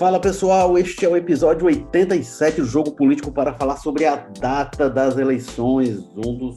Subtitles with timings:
[0.00, 4.88] Fala pessoal, este é o episódio 87 do Jogo Político para falar sobre a data
[4.88, 6.56] das eleições, um dos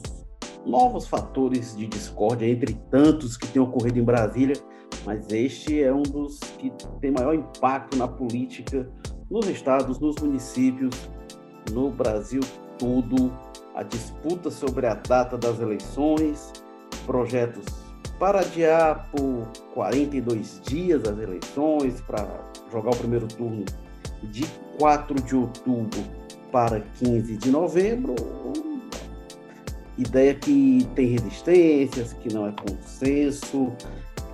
[0.64, 4.56] novos fatores de discórdia entre tantos que têm ocorrido em Brasília,
[5.04, 6.72] mas este é um dos que
[7.02, 8.90] tem maior impacto na política
[9.30, 10.94] nos estados, nos municípios,
[11.70, 12.40] no Brasil
[12.78, 13.30] todo.
[13.74, 16.50] A disputa sobre a data das eleições,
[17.04, 17.66] projetos
[18.18, 22.26] para adiar por 42 dias as eleições, para
[22.70, 23.64] jogar o primeiro turno
[24.22, 24.44] de
[24.78, 26.00] 4 de outubro
[26.50, 28.14] para 15 de novembro.
[29.96, 33.72] Ideia que tem resistências, que não é consenso,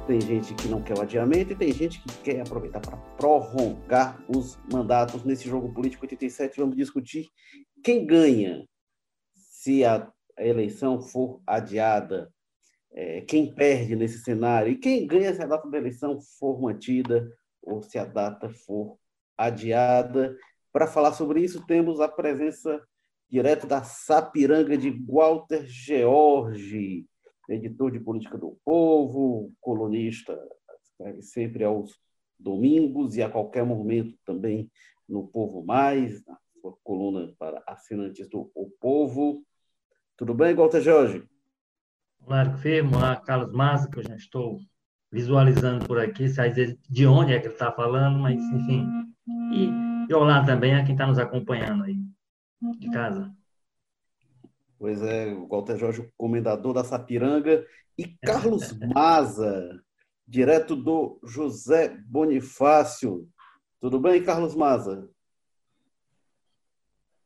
[0.07, 4.23] tem gente que não quer o adiamento e tem gente que quer aproveitar para prorrogar
[4.29, 5.24] os mandatos.
[5.24, 7.29] Nesse jogo político 87, vamos discutir
[7.85, 8.65] quem ganha
[9.35, 12.30] se a eleição for adiada
[12.93, 17.30] é, quem perde nesse cenário e quem ganha se a data da eleição for mantida
[17.63, 18.99] ou se a data for
[19.37, 20.37] adiada.
[20.73, 22.82] Para falar sobre isso, temos a presença
[23.29, 27.07] direto da Sapiranga de Walter George,
[27.49, 30.38] editor de Política do Povo, colunista,
[30.82, 31.99] escreve sempre aos
[32.38, 34.71] domingos e a qualquer momento também
[35.09, 39.45] no Povo Mais, na sua coluna para assinantes do O Povo.
[40.16, 41.29] Tudo bem, Walter Jorge?
[42.30, 44.60] Claro que firmo, lá Carlos Maza, que eu já estou
[45.10, 48.86] visualizando por aqui, dizer de onde é que ele está falando, mas enfim.
[49.52, 49.68] E,
[50.09, 51.96] e olá também a quem está nos acompanhando aí
[52.78, 53.34] de casa.
[54.78, 57.66] Pois é, o Walter Jorge, comendador da Sapiranga,
[57.98, 59.82] e Carlos Maza,
[60.24, 63.28] direto do José Bonifácio.
[63.80, 65.10] Tudo bem, Carlos Maza?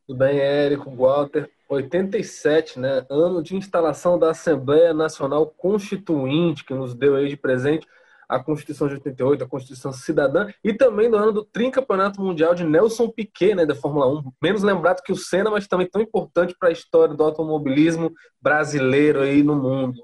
[0.06, 1.52] Tudo bem, Érico, Walter.
[1.69, 3.05] 87, né?
[3.11, 7.87] Ano de instalação da Assembleia Nacional Constituinte, que nos deu aí de presente
[8.29, 12.65] a Constituição de 88, a Constituição Cidadã, e também do ano do Tricampeonato Mundial de
[12.65, 14.33] Nelson Piquet, né, da Fórmula 1.
[14.43, 19.21] Menos lembrado que o Senna, mas também tão importante para a história do automobilismo brasileiro
[19.21, 20.03] aí no mundo.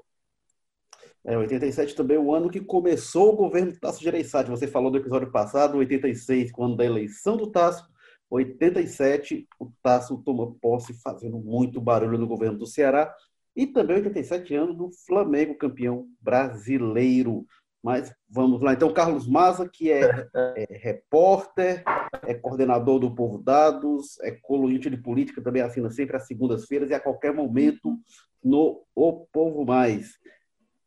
[1.23, 4.49] É, 87 também é o ano que começou o governo Tasso Gereissati.
[4.49, 7.87] Você falou do episódio passado, 86, quando da eleição do Tasso,
[8.31, 13.13] 87, o Tasso toma posse fazendo muito barulho no governo do Ceará.
[13.53, 17.45] E também 87 anos do Flamengo, campeão brasileiro.
[17.83, 18.73] Mas vamos lá.
[18.73, 21.83] Então, Carlos Maza, que é, é repórter,
[22.25, 26.93] é coordenador do Povo Dados, é colunista de política, também assina sempre às segundas-feiras e
[26.93, 27.97] a qualquer momento
[28.41, 30.11] no O Povo Mais.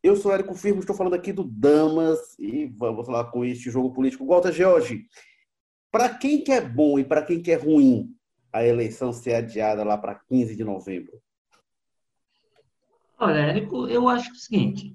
[0.03, 3.93] Eu sou Érico Firmo, estou falando aqui do Damas e vamos lá com este jogo
[3.93, 4.27] político.
[4.27, 5.05] Walter George,
[5.95, 8.13] para quem que é bom e para quem que é ruim
[8.53, 11.23] a eleição ser adiada lá para 15 de novembro?
[13.17, 14.93] Olha, Érico, eu acho o seguinte: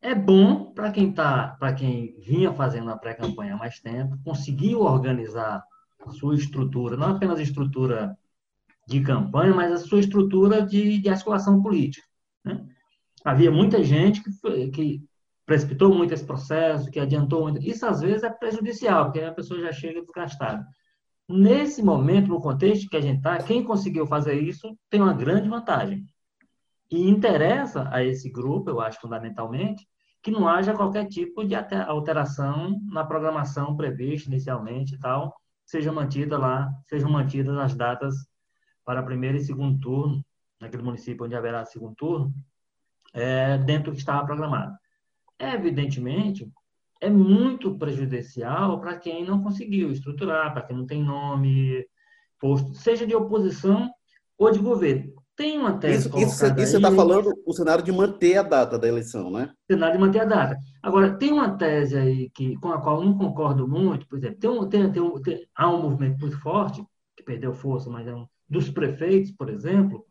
[0.00, 4.80] é bom para quem tá, para quem vinha fazendo a pré-campanha há mais tempo, conseguiu
[4.80, 5.62] organizar
[6.00, 8.16] a sua estrutura, não apenas a estrutura
[8.86, 12.06] de campanha, mas a sua estrutura de, de articulação política.
[12.42, 12.66] Né?
[13.22, 15.04] Havia muita gente que, que
[15.48, 17.66] precipitou muito esse processo, que adiantou muito.
[17.66, 20.62] Isso, às vezes, é prejudicial, porque a pessoa já chega desgastada.
[21.26, 25.48] Nesse momento, no contexto que a gente está, quem conseguiu fazer isso tem uma grande
[25.48, 26.04] vantagem.
[26.90, 29.88] E interessa a esse grupo, eu acho, fundamentalmente,
[30.22, 36.36] que não haja qualquer tipo de alteração na programação prevista inicialmente e tal, seja mantida
[36.36, 38.14] lá, sejam mantidas as datas
[38.84, 40.22] para primeiro e segundo turno,
[40.60, 42.34] naquele município onde haverá segundo turno,
[43.14, 44.76] é, dentro do que estava programado
[45.38, 46.50] evidentemente,
[47.00, 51.86] é muito prejudicial para quem não conseguiu estruturar, para quem não tem nome,
[52.40, 53.90] posto, seja de oposição
[54.36, 55.12] ou de governo.
[55.36, 58.76] Tem uma tese isso, isso, isso você está falando o cenário de manter a data
[58.76, 59.52] da eleição, né?
[59.70, 60.58] Cenário de manter a data.
[60.82, 64.38] Agora, tem uma tese aí que, com a qual eu não concordo muito, por exemplo,
[64.40, 66.84] tem um, tem, tem um, tem, há um movimento muito forte,
[67.16, 70.04] que perdeu força, mas é um dos prefeitos, por exemplo,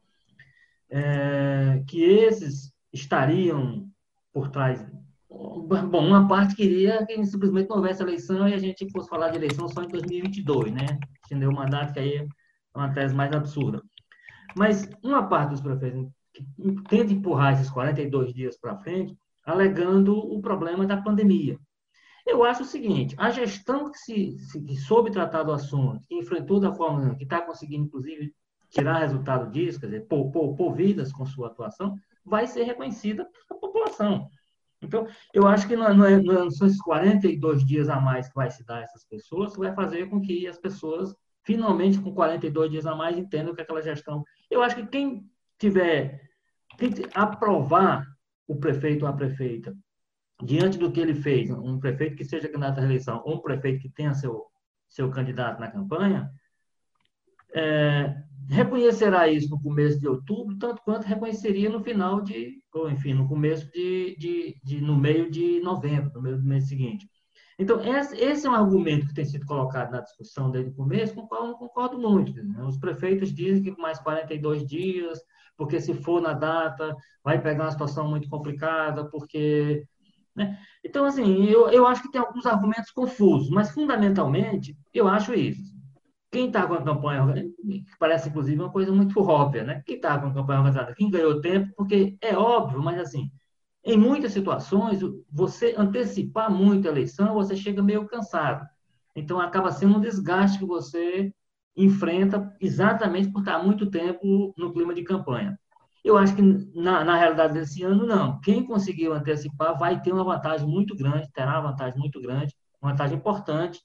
[0.89, 3.85] é, que esses estariam
[4.31, 4.85] por trás
[5.89, 9.37] Bom, uma parte queria que simplesmente não houvesse eleição e a gente fosse falar de
[9.37, 10.85] eleição só em 2022, né?
[11.25, 11.49] Entendeu?
[11.49, 12.27] O mandato que aí é
[12.73, 13.81] uma tese mais absurda.
[14.55, 16.07] Mas uma parte dos prefeitos
[16.89, 19.15] tenta empurrar esses 42 dias para frente,
[19.45, 21.59] alegando o problema da pandemia.
[22.25, 26.15] Eu acho o seguinte: a gestão que, se, se, que soube tratar do assunto, que
[26.15, 28.33] enfrentou da forma que está conseguindo, inclusive,
[28.69, 31.95] tirar resultado disso, quer dizer, poupou vidas com sua atuação,
[32.25, 34.29] vai ser reconhecida pela população.
[34.87, 38.35] Então, eu acho que não, não, é, não são esses 42 dias a mais que
[38.35, 41.13] vai se dar a essas pessoas que vai fazer com que as pessoas,
[41.43, 44.23] finalmente, com 42 dias a mais, entendam que aquela gestão.
[44.49, 45.29] Eu acho que quem
[45.59, 46.21] tiver,
[46.77, 48.07] quem aprovar
[48.47, 49.75] o prefeito ou a prefeita
[50.41, 53.81] diante do que ele fez, um prefeito que seja candidato à reeleição, ou um prefeito
[53.81, 54.45] que tenha seu,
[54.87, 56.31] seu candidato na campanha,
[57.53, 58.15] é,
[58.49, 63.27] reconhecerá isso no começo de outubro, tanto quanto reconheceria no final de, ou enfim, no
[63.27, 67.07] começo de, de, de no meio de novembro, no meio do mês seguinte.
[67.59, 71.21] Então, esse é um argumento que tem sido colocado na discussão desde o começo, com
[71.21, 72.31] o qual eu não concordo muito.
[72.31, 72.63] Né?
[72.63, 75.19] Os prefeitos dizem que mais 42 dias,
[75.57, 79.83] porque se for na data, vai pegar uma situação muito complicada, porque.
[80.35, 80.55] Né?
[80.85, 85.75] Então, assim, eu, eu acho que tem alguns argumentos confusos, mas fundamentalmente eu acho isso.
[86.31, 87.25] Quem está com a campanha
[87.99, 89.81] parece inclusive uma coisa muito óbvia, né?
[89.85, 90.93] Quem está com a campanha organizada?
[90.93, 93.31] Quem ganhou tempo, porque é óbvio, mas assim,
[93.83, 94.99] em muitas situações,
[95.31, 98.67] você antecipar muito a eleição, você chega meio cansado.
[99.15, 101.33] Então, acaba sendo um desgaste que você
[101.75, 105.57] enfrenta exatamente por estar muito tempo no clima de campanha.
[106.03, 108.39] Eu acho que, na, na realidade desse ano, não.
[108.41, 112.91] Quem conseguiu antecipar vai ter uma vantagem muito grande, terá uma vantagem muito grande, uma
[112.91, 113.81] vantagem importante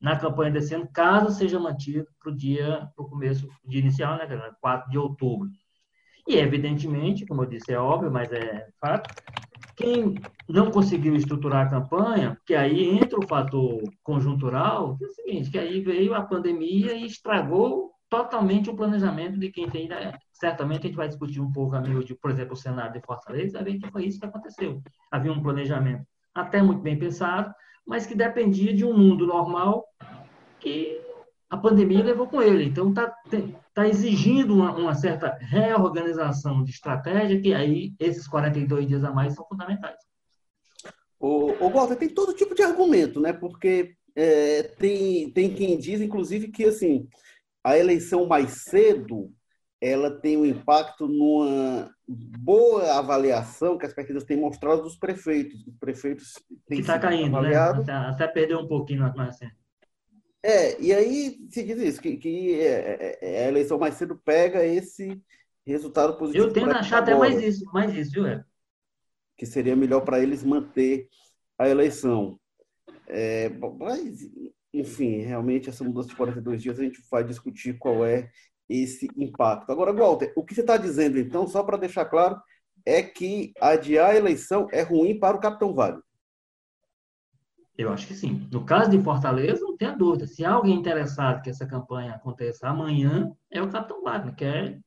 [0.00, 4.16] na campanha desse ano, caso seja mantido para o dia, para o começo, dia inicial,
[4.16, 4.26] né,
[4.60, 5.48] 4 de outubro.
[6.28, 9.08] E, evidentemente, como eu disse, é óbvio, mas é fato,
[9.76, 10.14] quem
[10.48, 15.50] não conseguiu estruturar a campanha, que aí entra o fator conjuntural, que é o seguinte,
[15.50, 19.88] que aí veio a pandemia e estragou totalmente o planejamento de quem tem.
[19.88, 20.12] Né?
[20.32, 23.58] Certamente a gente vai discutir um pouco, amigo, de, por exemplo, o Senado de Fortaleza,
[23.58, 24.82] vai ver que foi isso que aconteceu.
[25.10, 26.04] Havia um planejamento
[26.34, 27.52] até muito bem pensado,
[27.86, 29.86] mas que dependia de um mundo normal
[30.58, 31.00] que
[31.48, 32.64] a pandemia levou com ele.
[32.64, 33.14] Então, está
[33.72, 39.34] tá exigindo uma, uma, certa reorganização de estratégia, que aí esses 42 dias a mais
[39.34, 39.98] são fundamentais.
[41.20, 43.32] O, o Walter, tem todo tipo de argumento, né?
[43.32, 47.06] Porque é, tem, tem quem diz, inclusive, que assim,
[47.62, 49.32] a eleição mais cedo
[49.80, 55.66] ela tem um impacto numa boa avaliação que as pesquisas têm mostrado dos prefeitos.
[55.66, 56.34] Os prefeitos
[56.66, 57.38] têm que está caindo, né?
[57.38, 57.84] avaliado.
[57.84, 57.92] né?
[57.92, 59.50] Até, até perdeu um pouquinho na assim.
[60.42, 64.16] É, e aí se diz isso, que, que é, é, é, a eleição mais cedo
[64.24, 65.20] pega esse
[65.66, 66.46] resultado positivo.
[66.46, 68.44] Eu tento achar até mais isso, mais isso, viu, é?
[69.36, 71.08] Que seria melhor para eles manter
[71.58, 72.38] a eleição.
[73.08, 74.20] É, mas,
[74.72, 78.30] enfim, realmente essa mudança de 42 dias a gente vai discutir qual é
[78.68, 79.70] esse impacto.
[79.70, 82.40] Agora, Walter, o que você está dizendo, então, só para deixar claro,
[82.84, 85.98] é que adiar a eleição é ruim para o Capitão Vale.
[87.76, 88.48] Eu acho que sim.
[88.50, 90.26] No caso de Fortaleza, não tenha dúvida.
[90.26, 94.78] Se há alguém interessado que essa campanha aconteça amanhã, é o Capitão Wagner, que é,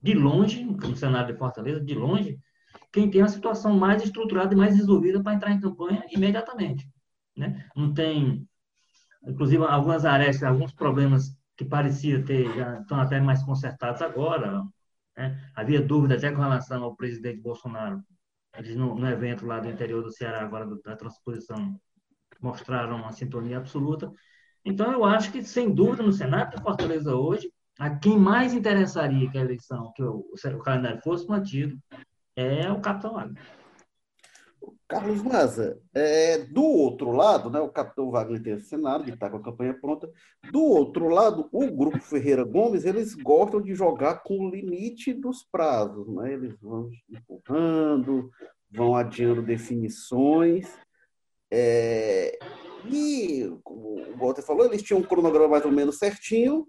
[0.00, 2.38] de longe, no cenário de Fortaleza, de longe,
[2.92, 6.88] quem tem a situação mais estruturada e mais resolvida para entrar em campanha imediatamente.
[7.36, 7.66] Né?
[7.74, 8.48] Não tem,
[9.26, 14.62] inclusive, algumas arestas, alguns problemas que parecia ter, já estão até mais consertados agora.
[15.16, 15.40] Né?
[15.54, 18.02] Havia dúvida até com relação ao presidente Bolsonaro,
[18.56, 21.78] eles no, no evento lá do interior do Ceará, agora da transposição
[22.40, 24.10] mostraram uma sintonia absoluta.
[24.64, 29.30] Então, eu acho que, sem dúvida, no Senado de Fortaleza hoje, a quem mais interessaria
[29.30, 31.78] que a eleição, que o, o calendário fosse mantido,
[32.34, 33.42] é o capitão Wagner.
[34.88, 39.28] Carlos Maza, é, do outro lado, né, o capitão Wagner tem o Senado, que está
[39.28, 40.08] com a campanha pronta.
[40.52, 45.42] Do outro lado, o grupo Ferreira Gomes, eles gostam de jogar com o limite dos
[45.42, 46.06] prazos.
[46.14, 46.34] Né?
[46.34, 48.30] Eles vão empurrando,
[48.70, 50.68] vão adiando definições.
[51.50, 52.38] É,
[52.88, 56.66] e, como o Walter falou, eles tinham um cronograma mais ou menos certinho,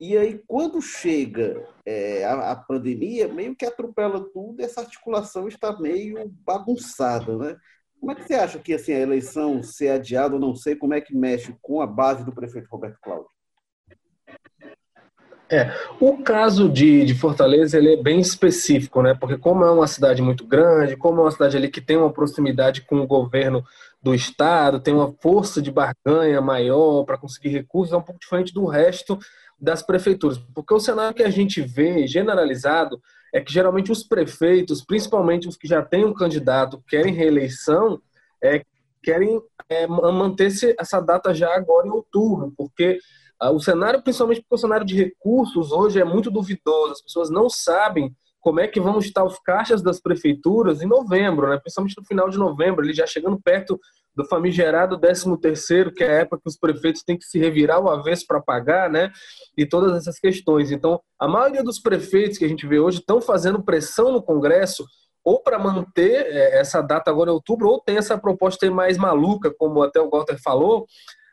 [0.00, 5.78] e aí, quando chega é, a, a, pandemia, meio que atropela tudo, essa articulação está
[5.78, 7.56] meio bagunçada, né?
[8.00, 10.94] Como é que você acha que assim, a eleição ser adiada, ou não sei, como
[10.94, 13.28] é que mexe com a base do prefeito Roberto Cláudio?
[15.52, 19.14] É, o caso de, de Fortaleza ele é bem específico, né?
[19.20, 22.12] Porque como é uma cidade muito grande, como é uma cidade ali que tem uma
[22.12, 23.62] proximidade com o governo
[24.00, 28.54] do estado, tem uma força de barganha maior para conseguir recursos, é um pouco diferente
[28.54, 29.18] do resto
[29.60, 30.38] das prefeituras.
[30.54, 33.00] Porque o cenário que a gente vê generalizado
[33.32, 38.00] é que geralmente os prefeitos, principalmente os que já têm um candidato, querem reeleição,
[38.42, 38.64] é,
[39.02, 42.98] querem é, manter essa data já agora em outubro, porque
[43.38, 47.30] ah, o cenário, principalmente porque o cenário de recursos hoje é muito duvidoso, as pessoas
[47.30, 51.58] não sabem como é que vão estar os caixas das prefeituras em novembro, né?
[51.58, 53.78] principalmente no final de novembro, ele já chegando perto
[54.14, 57.76] do famigerado 13 terceiro, que é a época que os prefeitos têm que se revirar
[57.76, 59.10] ao avesso para pagar, né?
[59.56, 60.72] E todas essas questões.
[60.72, 64.84] Então, a maioria dos prefeitos que a gente vê hoje estão fazendo pressão no Congresso
[65.24, 69.54] ou para manter eh, essa data agora em outubro, ou tem essa proposta mais maluca,
[69.56, 70.86] como até o Walter falou,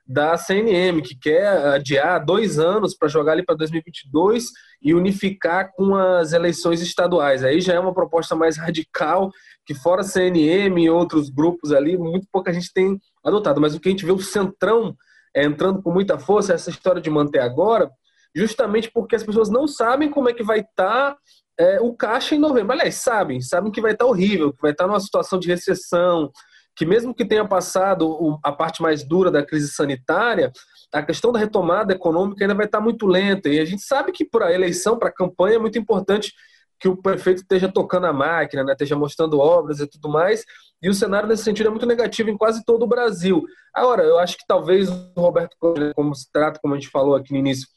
[0.07, 4.45] da CNM, que quer adiar dois anos para jogar ali para 2022
[4.81, 7.43] e unificar com as eleições estaduais.
[7.43, 9.29] Aí já é uma proposta mais radical,
[9.65, 13.59] que fora CNM e outros grupos ali, muito pouca gente tem adotado.
[13.59, 14.95] Mas o que a gente vê, o centrão
[15.35, 17.91] é, entrando com muita força essa história de manter agora,
[18.33, 21.17] justamente porque as pessoas não sabem como é que vai estar tá,
[21.59, 22.71] é, o caixa em novembro.
[22.71, 25.47] Aliás, sabem, sabem que vai estar tá horrível, que vai estar tá numa situação de
[25.47, 26.31] recessão,
[26.77, 30.51] que mesmo que tenha passado a parte mais dura da crise sanitária,
[30.93, 33.49] a questão da retomada econômica ainda vai estar muito lenta.
[33.49, 36.31] E a gente sabe que para a eleição, para a campanha, é muito importante
[36.79, 40.45] que o prefeito esteja tocando a máquina, né, esteja mostrando obras e tudo mais.
[40.79, 43.43] E o cenário nesse sentido é muito negativo em quase todo o Brasil.
[43.73, 45.57] Agora, eu acho que talvez o Roberto,
[45.95, 47.67] como se trata, como a gente falou aqui no início,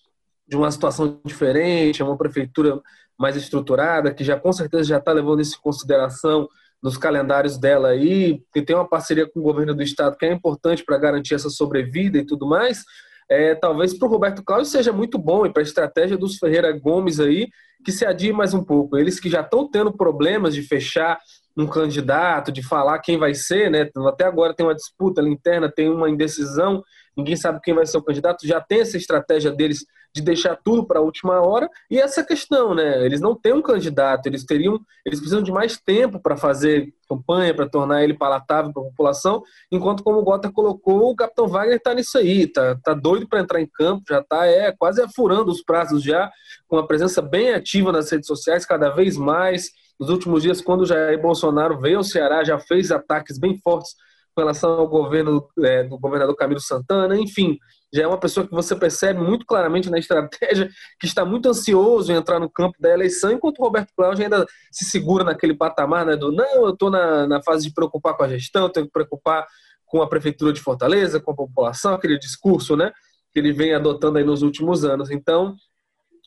[0.46, 2.78] de uma situação diferente, é uma prefeitura
[3.18, 6.46] mais estruturada, que já com certeza já está levando isso em consideração
[6.82, 10.32] nos calendários dela aí, que tem uma parceria com o governo do estado que é
[10.32, 12.84] importante para garantir essa sobrevida e tudo mais,
[13.28, 16.72] é, talvez para o Roberto Cláudio seja muito bom e para a estratégia dos Ferreira
[16.72, 17.48] Gomes aí,
[17.84, 18.96] que se adie mais um pouco.
[18.96, 21.18] Eles que já estão tendo problemas de fechar
[21.56, 23.88] um candidato, de falar quem vai ser, né?
[24.08, 26.82] Até agora tem uma disputa interna, tem uma indecisão,
[27.16, 30.84] ninguém sabe quem vai ser o candidato, já tem essa estratégia deles de deixar tudo
[30.84, 31.68] para a última hora.
[31.90, 33.04] E essa questão, né?
[33.04, 37.54] Eles não têm um candidato, eles teriam, eles precisam de mais tempo para fazer campanha,
[37.54, 41.76] para tornar ele palatável para a população, enquanto como o Gota colocou, o Capitão Wagner
[41.76, 45.50] está nisso aí, tá, tá doido para entrar em campo, já está é quase afurando
[45.50, 46.30] os prazos já,
[46.68, 49.70] com uma presença bem ativa nas redes sociais, cada vez mais.
[49.98, 53.94] Nos últimos dias, quando o Jair Bolsonaro veio ao Ceará, já fez ataques bem fortes
[54.40, 57.58] relação ao governo é, do governador Camilo Santana, enfim,
[57.92, 60.68] já é uma pessoa que você percebe muito claramente na estratégia
[60.98, 64.46] que está muito ansioso em entrar no campo da eleição, enquanto o Roberto Cláudio ainda
[64.70, 68.22] se segura naquele patamar né, do não, eu estou na, na fase de preocupar com
[68.22, 69.46] a gestão, tenho que preocupar
[69.86, 72.92] com a prefeitura de Fortaleza, com a população, aquele discurso né,
[73.32, 75.10] que ele vem adotando aí nos últimos anos.
[75.10, 75.56] Então,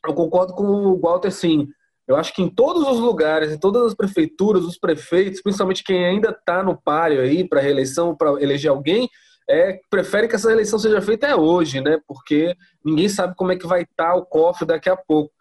[0.06, 1.68] eu concordo com o Walter, sim.
[2.14, 6.06] Eu acho que em todos os lugares, em todas as prefeituras, os prefeitos, principalmente quem
[6.06, 9.10] ainda está no páreo aí para reeleição, para eleger alguém,
[9.50, 12.00] é, prefere que essa eleição seja feita é hoje, né?
[12.08, 12.56] Porque
[12.86, 15.34] ninguém sabe como é que vai estar tá o cofre daqui a pouco.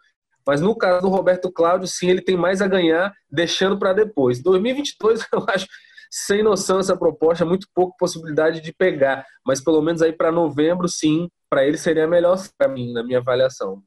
[0.45, 4.41] Mas no caso do Roberto Cláudio, sim, ele tem mais a ganhar, deixando para depois.
[4.41, 5.67] 2022, eu acho
[6.09, 9.25] sem noção essa proposta, muito pouca possibilidade de pegar.
[9.45, 13.19] Mas pelo menos aí para novembro, sim, para ele seria melhor para mim, na minha
[13.19, 13.81] avaliação.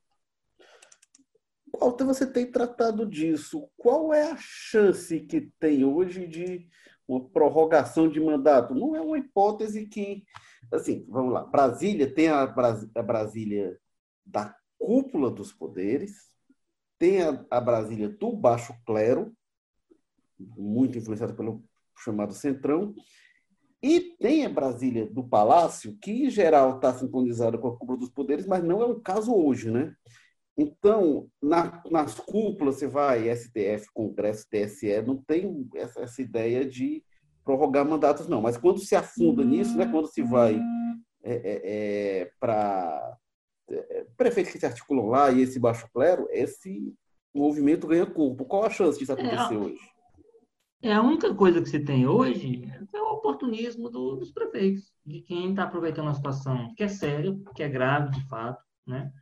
[1.72, 3.68] Walter, você tem tratado disso.
[3.76, 6.68] Qual é a chance que tem hoje de
[7.08, 8.74] uma prorrogação de mandato.
[8.74, 10.24] Não é uma hipótese que,
[10.72, 11.44] assim, vamos lá.
[11.44, 13.78] Brasília tem a, a Brasília
[14.24, 16.30] da cúpula dos poderes,
[16.98, 19.32] tem a, a Brasília do baixo clero,
[20.38, 21.64] muito influenciada pelo
[21.96, 22.94] chamado Centrão,
[23.82, 28.10] e tem a Brasília do Palácio, que em geral está sintonizada com a cúpula dos
[28.10, 29.94] poderes, mas não é o caso hoje, né?
[30.56, 37.04] Então, na, nas cúpulas, você vai, STF, Congresso, TSE, não tem essa, essa ideia de
[37.44, 38.40] prorrogar mandatos, não.
[38.40, 40.58] Mas quando se afunda nisso, né, quando se vai
[41.22, 43.18] é, é, é para
[43.68, 46.94] é, prefeitos que se articulam lá e esse baixo clero, esse
[47.34, 48.46] movimento ganha corpo.
[48.46, 49.90] Qual a chance disso acontecer é, hoje?
[50.82, 52.62] É a única coisa que se tem hoje
[52.94, 57.36] é o oportunismo do, dos prefeitos, de quem está aproveitando a situação que é séria,
[57.54, 59.12] que é grave de fato, né?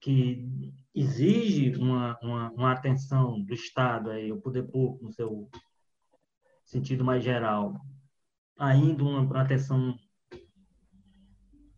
[0.00, 5.48] Que exige uma, uma, uma, atenção do Estado, aí, o poder público, no seu
[6.64, 7.74] sentido mais geral,
[8.58, 9.96] ainda uma, atenção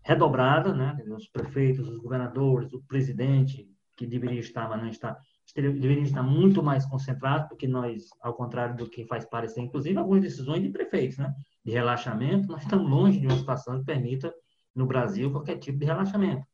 [0.02, 0.96] redobrada, né?
[1.14, 5.16] os prefeitos, os governadores, o presidente, que deveria estar, mas não está,
[5.54, 10.22] deveria estar muito mais concentrado, porque nós, ao contrário do que faz parecer, inclusive algumas
[10.22, 11.34] decisões de prefeitos, né?
[11.64, 14.32] de relaxamento, nós estamos longe de uma situação que permita,
[14.74, 16.46] no Brasil, qualquer tipo de relaxamento.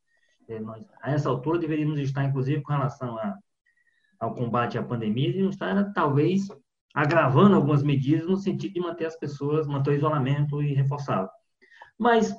[0.47, 3.37] É, nós, a essa altura, deveríamos estar, inclusive, com relação a,
[4.19, 6.47] ao combate à pandemia, deveríamos estar, talvez,
[6.93, 11.29] agravando algumas medidas no sentido de manter as pessoas, manter o isolamento e reforçá-lo.
[11.97, 12.33] Mas,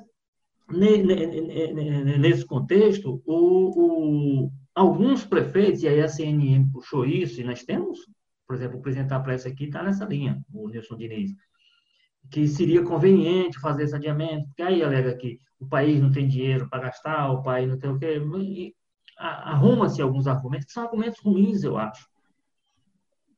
[2.18, 8.00] nesse contexto, o, o, alguns prefeitos, e aí a CNN puxou isso, e nós temos,
[8.46, 11.32] por exemplo, o presidente da pressa aqui está nessa linha, o Nilson Diniz,
[12.30, 16.68] que seria conveniente fazer esse adiamento, porque aí alega que o país não tem dinheiro
[16.68, 18.20] para gastar, o país não tem o quê.
[19.18, 22.06] Arruma-se alguns argumentos que são argumentos ruins, eu acho.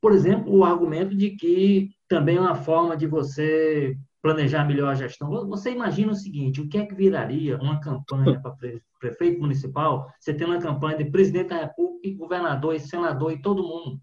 [0.00, 4.94] Por exemplo, o argumento de que também é uma forma de você planejar melhor a
[4.94, 5.30] gestão.
[5.49, 8.56] Você imagina o seguinte: o que é que viraria uma campanha para
[8.99, 10.10] prefeito municipal?
[10.18, 14.00] Você tem uma campanha de presidente da República, governador, e senador e todo mundo.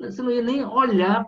[0.00, 1.24] Você não ia nem olhar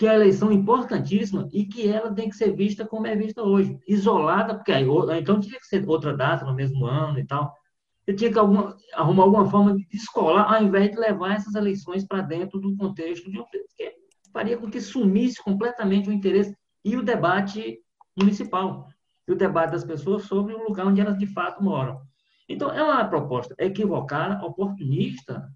[0.00, 3.42] que é a eleição importantíssima e que ela tem que ser vista como é vista
[3.42, 4.86] hoje, isolada, porque aí,
[5.18, 7.54] então tinha que ser outra data no mesmo ano e tal.
[8.00, 12.06] Você tinha que alguma, arrumar alguma forma de descolar, ao invés de levar essas eleições
[12.06, 13.44] para dentro do contexto de um
[13.76, 13.94] que
[14.32, 17.78] faria com que sumisse completamente o interesse e o debate
[18.18, 18.88] municipal.
[19.28, 22.00] e o debate das pessoas sobre o lugar onde elas de fato moram.
[22.48, 25.46] Então, é uma proposta equivocada, oportunista,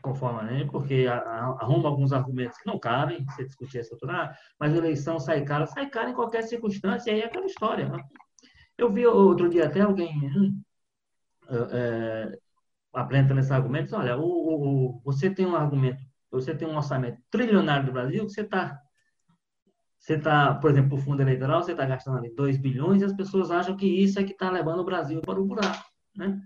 [0.00, 4.72] conforme a lei, porque arruma alguns argumentos que não cabem, se discutir essa altura, mas
[4.72, 7.88] a eleição sai cara, sai cara em qualquer circunstância, e aí é aquela história.
[7.88, 8.02] Né?
[8.76, 10.62] Eu vi outro dia até alguém hum,
[11.50, 12.38] é,
[12.92, 17.86] apresentando esse argumento, olha, o, o, você tem um argumento, você tem um orçamento trilionário
[17.86, 18.80] do Brasil, você está
[20.00, 23.12] você está, por exemplo, o fundo eleitoral, você está gastando ali 2 bilhões e as
[23.12, 25.84] pessoas acham que isso é que está levando o Brasil para o buraco.
[26.16, 26.40] Né?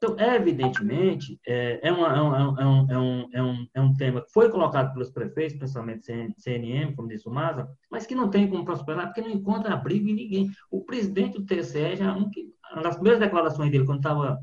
[0.00, 3.94] Então, evidentemente, é, é, uma, é, um, é, um, é, um, é, um, é um
[3.94, 6.06] tema que foi colocado pelos prefeitos, principalmente
[6.38, 10.08] CNM, como disse o Maza, mas que não tem como prosperar, porque não encontra abrigo
[10.08, 10.50] em ninguém.
[10.70, 12.30] O presidente do TCE, já, um,
[12.72, 14.38] uma das primeiras declarações dele, quando estava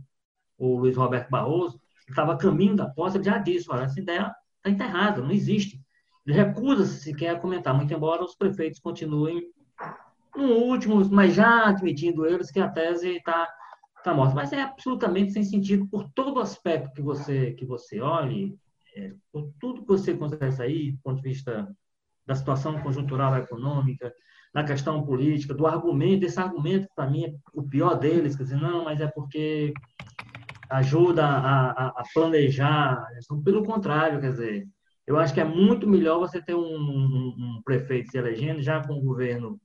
[0.58, 4.70] o Luiz Roberto Barroso, estava caminho da posse, ele já disse, olha, essa ideia está
[4.70, 5.82] enterrada, não existe.
[6.26, 9.42] Ele recusa-se sequer a comentar, muito embora os prefeitos continuem
[10.36, 13.48] no último, mas já admitindo eles que a tese está
[14.06, 14.36] tá morta.
[14.36, 18.58] Mas é absolutamente sem sentido por todo aspecto que você, que você olhe,
[18.96, 21.68] é, por tudo que você considera aí, do ponto de vista
[22.26, 24.14] da situação conjuntural econômica,
[24.54, 28.62] na questão política, do argumento, esse argumento, para mim, é o pior deles, quer dizer,
[28.62, 29.74] não, mas é porque
[30.70, 33.06] ajuda a, a, a planejar.
[33.22, 34.68] Então, pelo contrário, quer dizer,
[35.06, 38.82] eu acho que é muito melhor você ter um, um, um prefeito se elegendo já
[38.82, 39.60] com o governo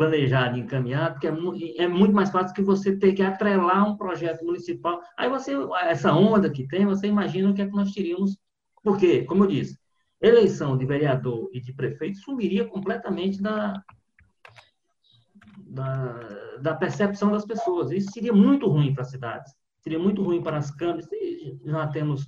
[0.00, 4.42] planejado, encaminhado, porque é, é, muito mais fácil que você ter que atrelar um projeto
[4.42, 4.98] municipal.
[5.14, 5.52] Aí você,
[5.82, 8.38] essa onda que tem, você imagina o que é que nós teríamos.
[8.82, 9.78] Porque, como eu disse,
[10.18, 13.74] eleição de vereador e de prefeito sumiria completamente da,
[15.66, 17.90] da, da percepção das pessoas.
[17.90, 21.06] Isso seria muito ruim para as cidades, seria muito ruim para as câmaras.
[21.62, 22.24] Já temos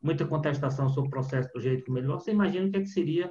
[0.00, 2.86] muita contestação sobre o processo do jeito como ele Você imagina o que, é que
[2.86, 3.28] seria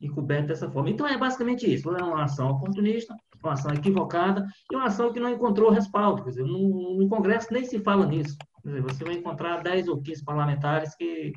[0.00, 0.90] encoberto dessa forma.
[0.90, 1.90] Então, é basicamente isso.
[1.94, 6.22] É uma ação oportunista, uma ação equivocada e uma ação que não encontrou respaldo.
[6.22, 8.36] Quer dizer, no, no Congresso nem se fala nisso.
[8.64, 11.32] Dizer, você vai encontrar 10 ou 15 parlamentares que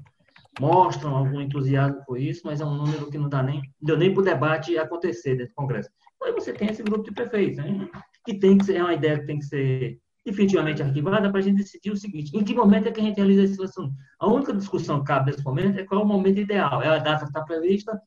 [0.59, 4.13] mostram algum entusiasmo por isso, mas é um número que não dá nem, deu nem
[4.13, 5.89] para o debate acontecer dentro do Congresso.
[6.23, 7.87] Aí você tem esse grupo de prefeitos, né?
[8.25, 11.41] que tem que ser, é uma ideia que tem que ser definitivamente arquivada para a
[11.41, 13.91] gente decidir o seguinte: em que momento é que a gente realiza esse seleção?
[14.19, 16.81] A única discussão que cabe nesse momento é qual é o momento ideal.
[16.81, 17.99] É a data que está prevista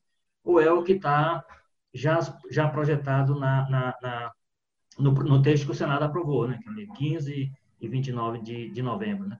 [0.43, 1.43] ou é o que está
[1.93, 4.31] já, já projetado na, na, na
[4.97, 6.59] no, no, texto que o Senado aprovou, né?
[6.97, 9.37] 15 é e 29 de, de novembro, né?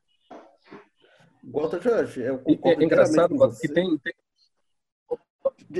[1.43, 4.13] Gota, Jorge, eu concordo é, é engraçado, que tem, tem...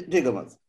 [0.08, 0.60] Diga, mas.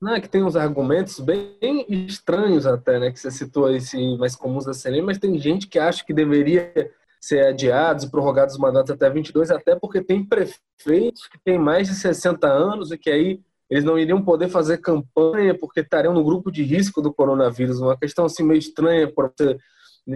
[0.00, 3.10] Não, é que tem uns argumentos bem estranhos até, né?
[3.10, 3.78] Que você citou aí,
[4.18, 6.72] mais comuns da CNM, mas tem gente que acha que deveria
[7.20, 11.86] ser adiados e prorrogados os mandatos até 22, até porque tem prefeitos que têm mais
[11.86, 16.24] de 60 anos e que aí eles não iriam poder fazer campanha porque estariam no
[16.24, 17.80] grupo de risco do coronavírus.
[17.80, 19.56] Uma questão assim meio estranha para você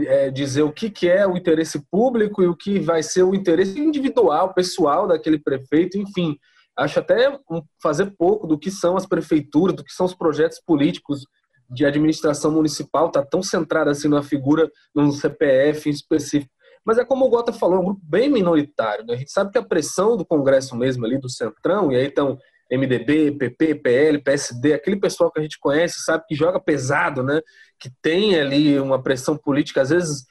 [0.06, 3.34] é, dizer o que, que é o interesse público e o que vai ser o
[3.34, 6.36] interesse individual, pessoal daquele prefeito, enfim
[6.76, 7.38] acho até
[7.82, 11.24] fazer pouco do que são as prefeituras, do que são os projetos políticos
[11.70, 16.52] de administração municipal, tá tão centrado assim numa figura, num CPF em específico.
[16.84, 19.06] Mas é como o Gota falou, é um grupo bem minoritário.
[19.06, 19.14] Né?
[19.14, 22.38] A gente sabe que a pressão do Congresso mesmo ali, do Centrão, e aí estão
[22.70, 27.40] MDB, PP, PL, PSD, aquele pessoal que a gente conhece, sabe que joga pesado, né?
[27.78, 30.26] Que tem ali uma pressão política, às vezes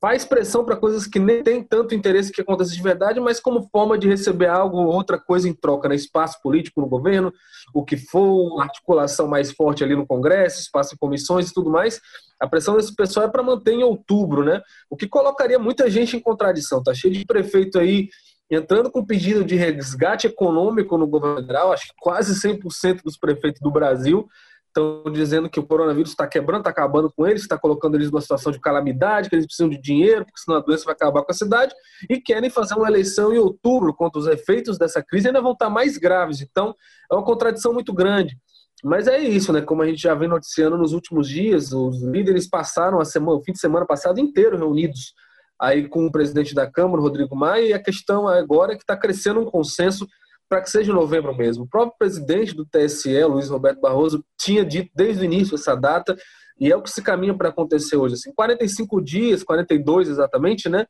[0.00, 3.68] faz pressão para coisas que nem tem tanto interesse que aconteça de verdade, mas como
[3.70, 5.94] forma de receber algo, outra coisa em troca, né?
[5.96, 7.32] espaço político no governo,
[7.74, 12.00] o que for, articulação mais forte ali no Congresso, espaço em comissões e tudo mais.
[12.40, 14.62] A pressão desse pessoal é para manter em outubro, né?
[14.88, 16.80] O que colocaria muita gente em contradição.
[16.80, 18.08] Tá cheio de prefeito aí
[18.50, 23.60] entrando com pedido de resgate econômico no governo federal, acho que quase 100% dos prefeitos
[23.60, 24.28] do Brasil
[24.68, 28.20] estão dizendo que o coronavírus está quebrando, está acabando com eles, está colocando eles numa
[28.20, 31.32] situação de calamidade, que eles precisam de dinheiro, porque senão a doença vai acabar com
[31.32, 31.74] a cidade,
[32.08, 35.68] e querem fazer uma eleição em outubro, quando os efeitos dessa crise ainda vão estar
[35.68, 36.40] mais graves.
[36.40, 36.74] Então,
[37.10, 38.38] é uma contradição muito grande.
[38.84, 39.60] Mas é isso, né?
[39.60, 43.42] Como a gente já vem noticiando nos últimos dias, os líderes passaram a semana, o
[43.42, 45.14] fim de semana passado inteiro reunidos
[45.60, 48.96] aí com o presidente da Câmara, Rodrigo Maia, e a questão agora é que está
[48.96, 50.06] crescendo um consenso
[50.48, 51.64] para que seja novembro mesmo.
[51.64, 56.16] O próprio presidente do TSE, Luiz Roberto Barroso, tinha dito desde o início essa data,
[56.58, 58.14] e é o que se caminha para acontecer hoje.
[58.14, 60.86] Assim, 45 dias, 42 exatamente, né?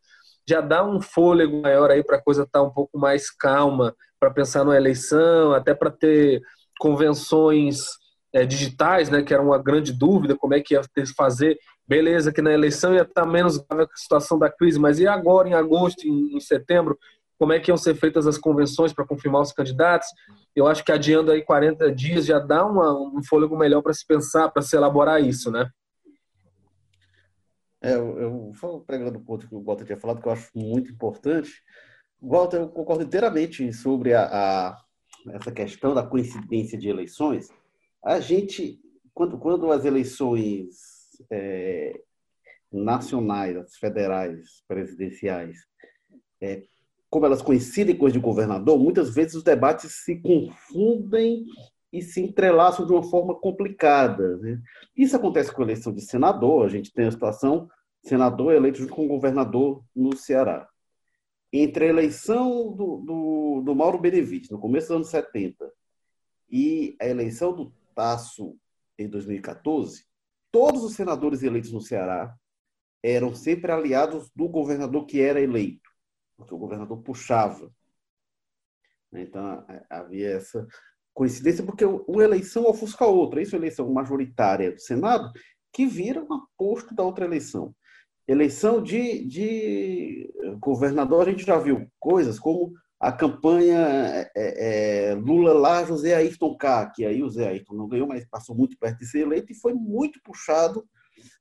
[0.49, 3.95] Já dá um fôlego maior aí para a coisa estar tá um pouco mais calma,
[4.19, 6.41] para pensar na eleição, até para ter
[6.79, 7.81] convenções
[8.33, 9.23] é, digitais, né?
[9.23, 11.59] Que era uma grande dúvida, como é que ia ter fazer.
[11.88, 15.48] Beleza, que na eleição ia estar menos grave a situação da crise, mas e agora,
[15.48, 16.98] em agosto, em, em setembro?
[17.38, 20.09] como é que iam ser feitas as convenções para confirmar os candidatos.
[20.55, 24.05] Eu acho que adiando aí 40 dias já dá uma, um fôlego melhor para se
[24.05, 25.70] pensar, para se elaborar isso, né?
[27.81, 30.90] É, eu vou pregando o ponto que o Walter tinha falado, que eu acho muito
[30.90, 31.62] importante.
[32.20, 34.81] Walter, eu concordo inteiramente sobre a, a,
[35.31, 37.48] essa questão da coincidência de eleições.
[38.05, 38.81] A gente,
[39.14, 40.98] quando, quando as eleições
[41.31, 42.01] é,
[42.73, 45.67] nacionais, as federais, presidenciais,
[46.41, 46.63] é,
[47.11, 51.47] como elas coincidem com as de governador, muitas vezes os debates se confundem
[51.93, 54.37] e se entrelaçam de uma forma complicada.
[54.37, 54.61] Né?
[54.97, 57.69] Isso acontece com a eleição de senador, a gente tem a situação
[58.03, 60.69] senador eleito junto com o governador no Ceará.
[61.53, 65.71] Entre a eleição do, do, do Mauro Benevides, no começo dos anos 70,
[66.51, 68.55] e a eleição do Tasso
[68.99, 70.05] em 2014,
[70.51, 72.35] todos os senadores eleitos no Ceará
[73.03, 75.89] eram sempre aliados do governador que era eleito,
[76.37, 77.73] porque o governador puxava.
[79.13, 80.67] Então havia essa
[81.15, 83.43] coincidência, porque uma eleição ofusca a outra.
[83.43, 85.33] Isso é eleição majoritária do Senado,
[85.73, 87.75] que vira um aposto da outra eleição.
[88.27, 93.79] Eleição de, de governador, a gente já viu coisas como a campanha
[94.37, 98.25] é, é, Lula lá, José Ayrton K, que aí o Zé Ayrton não ganhou, mas
[98.27, 100.85] passou muito perto de ser eleito e foi muito puxado.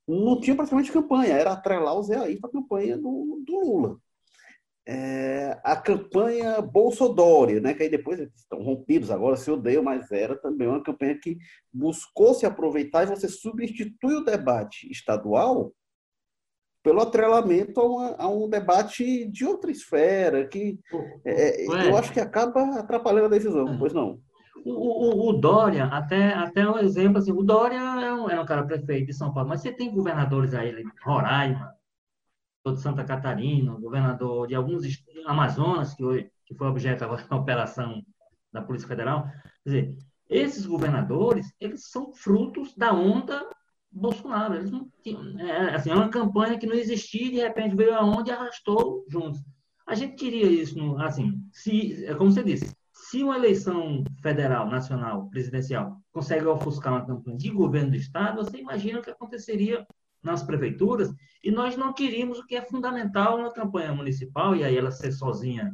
[0.07, 3.99] Não tinha praticamente campanha, era atrelar o Zé Ayrton à campanha do, do Lula
[4.87, 10.37] é, a campanha Bolsodória, né, que aí depois estão rompidos, agora se odeiam, mas era
[10.37, 11.37] também uma campanha que
[11.73, 15.73] buscou se aproveitar e você substitui o debate estadual
[16.87, 20.79] pelo atrelamento a, uma, a um debate de outra esfera, que
[21.25, 23.77] é, eu acho que acaba atrapalhando a decisão, é.
[23.77, 24.21] pois não.
[24.63, 28.45] O, o, o, Dória, até, até um exemplo, assim, o Dória é um, é um
[28.45, 31.73] cara prefeito de São Paulo, mas você tem governadores aí, Roraima,
[32.65, 34.85] de Santa Catarina, governador de alguns
[35.25, 38.01] Amazonas, que, foi, que foi objeto agora da operação
[38.53, 39.25] da Polícia Federal.
[39.65, 39.97] Quer dizer,
[40.29, 43.45] esses governadores, eles são frutos da onda
[43.91, 44.55] Bolsonaro.
[44.55, 44.89] Eles não
[45.39, 49.05] é, assim, é uma campanha que não existia e de repente veio aonde e arrastou
[49.09, 49.41] juntos.
[49.85, 54.69] A gente queria isso, no, assim, se, é como você disse, se uma eleição federal,
[54.69, 59.85] nacional, presidencial, consegue ofuscar uma campanha de governo do Estado, você imagina o que aconteceria
[60.21, 64.75] nas prefeituras, e nós não queríamos o que é fundamental na campanha municipal, e aí
[64.75, 65.73] ela ser sozinha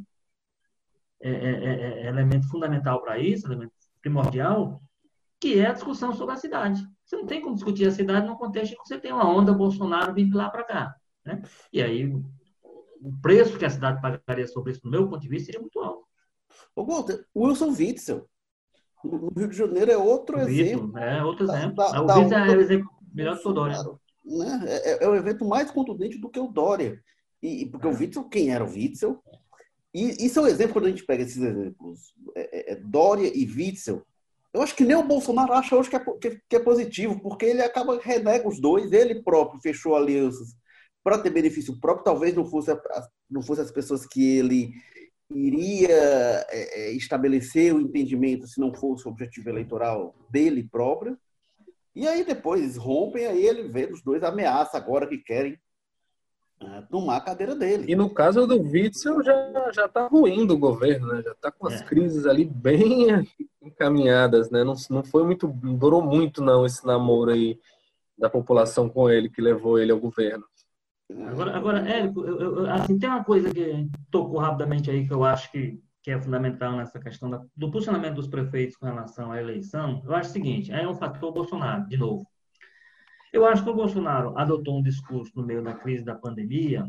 [1.21, 4.83] é, é, é, é elemento fundamental para isso, elemento primordial,
[5.39, 6.85] que é a discussão sobre a cidade.
[7.05, 10.13] Você não tem como discutir a cidade no contexto que você tem uma onda Bolsonaro
[10.13, 10.95] vindo lá para cá.
[11.25, 11.41] Né?
[11.71, 12.05] E aí
[13.01, 15.79] o preço que a cidade pagaria sobre isso, do meu ponto de vista, seria muito
[15.79, 16.05] alto.
[16.75, 18.29] Ô, Walter, Wilson Witzel,
[19.03, 20.97] no Rio de Janeiro é outro exemplo.
[20.97, 21.75] É outro exemplo.
[21.75, 23.77] Da, o Witzel é o exemplo melhor que o Dória
[24.25, 24.63] né?
[24.65, 27.01] É, é, é o evento mais contundente do que o Dória.
[27.41, 27.97] E, porque o é.
[27.97, 29.21] Witzel, quem era o Witzel?
[29.93, 32.15] E isso é um exemplo quando a gente pega esses exemplos.
[32.35, 34.05] É, é, é, Dória e Witzel.
[34.53, 37.45] Eu acho que nem o Bolsonaro acha hoje que é, que, que é positivo, porque
[37.45, 38.91] ele acaba renega os dois.
[38.91, 40.55] Ele próprio fechou alianças
[41.03, 42.03] para ter benefício próprio.
[42.03, 42.71] Talvez não fosse,
[43.29, 44.71] não fosse as pessoas que ele
[45.31, 46.45] iria
[46.91, 51.17] estabelecer o entendimento se não fosse o objetivo eleitoral dele próprio.
[51.95, 55.57] E aí depois rompem, aí ele vê os dois ameaça agora que querem
[56.63, 57.85] uh, tomar a cadeira dele.
[57.91, 61.21] E no caso do Witzel já já está ruindo o governo, né?
[61.21, 61.83] Já está com as é.
[61.83, 63.07] crises ali bem
[63.61, 64.63] encaminhadas, né?
[64.63, 67.59] Não, não foi muito, durou muito não esse namoro aí
[68.17, 70.45] da população com ele que levou ele ao governo.
[71.27, 75.23] Agora, agora Érico, eu, eu, assim, tem uma coisa que tocou rapidamente aí que eu
[75.23, 79.39] acho que que é fundamental nessa questão da, do posicionamento dos prefeitos com relação à
[79.39, 82.27] eleição, eu acho o seguinte, é um fator Bolsonaro, de novo.
[83.33, 86.85] Eu acho que o Bolsonaro adotou um discurso no meio da crise da pandemia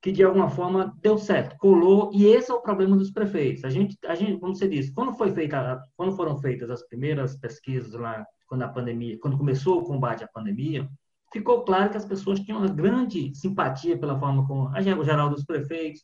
[0.00, 3.64] que, de alguma forma, deu certo, colou, e esse é o problema dos prefeitos.
[3.64, 7.36] A gente, a gente como você disse, quando, foi feita, quando foram feitas as primeiras
[7.36, 10.88] pesquisas lá, quando a pandemia, quando começou o combate à pandemia,
[11.32, 15.44] ficou claro que as pessoas tinham uma grande simpatia pela forma como a geral dos
[15.44, 16.02] prefeitos,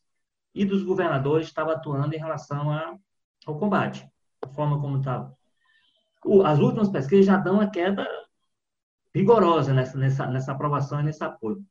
[0.55, 2.95] e dos governadores estava atuando em relação a,
[3.47, 4.07] ao combate,
[4.43, 5.35] a forma como estava.
[6.45, 8.07] As últimas pesquisas já dão uma queda
[9.15, 11.63] rigorosa nessa, nessa, nessa aprovação e nesse apoio.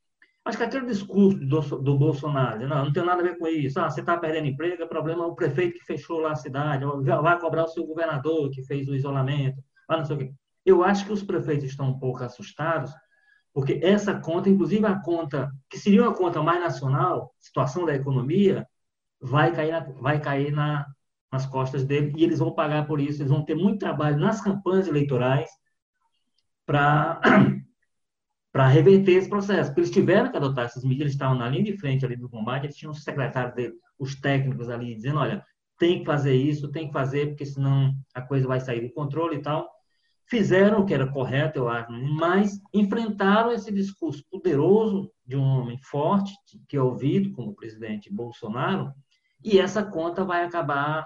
[0.45, 3.79] Acho que aquele discurso do, do Bolsonaro, não, não tem nada a ver com isso,
[3.79, 7.39] ah, você está perdendo emprego, é problema o prefeito que fechou lá a cidade, vai
[7.39, 10.33] cobrar o seu governador que fez o isolamento, ah, não sei o quê.
[10.65, 12.93] Eu acho que os prefeitos estão um pouco assustados,
[13.53, 18.67] porque essa conta, inclusive a conta, que seria uma conta mais nacional, situação da economia,
[19.21, 20.85] vai cair, na, vai cair na,
[21.31, 23.21] nas costas dele e eles vão pagar por isso.
[23.21, 25.49] Eles vão ter muito trabalho nas campanhas eleitorais
[26.65, 27.21] para
[28.53, 29.69] para reverter esse processo.
[29.69, 32.29] Porque eles tiveram que adotar essas medidas, eles estavam na linha de frente ali do
[32.29, 35.43] combate, eles tinham os secretários os técnicos ali dizendo, olha,
[35.79, 39.37] tem que fazer isso, tem que fazer, porque senão a coisa vai sair do controle
[39.37, 39.67] e tal.
[40.25, 45.77] Fizeram o que era correto, eu acho, mas enfrentaram esse discurso poderoso de um homem
[45.81, 46.33] forte,
[46.67, 48.93] que é ouvido como o presidente Bolsonaro,
[49.43, 51.05] e essa conta vai acabar.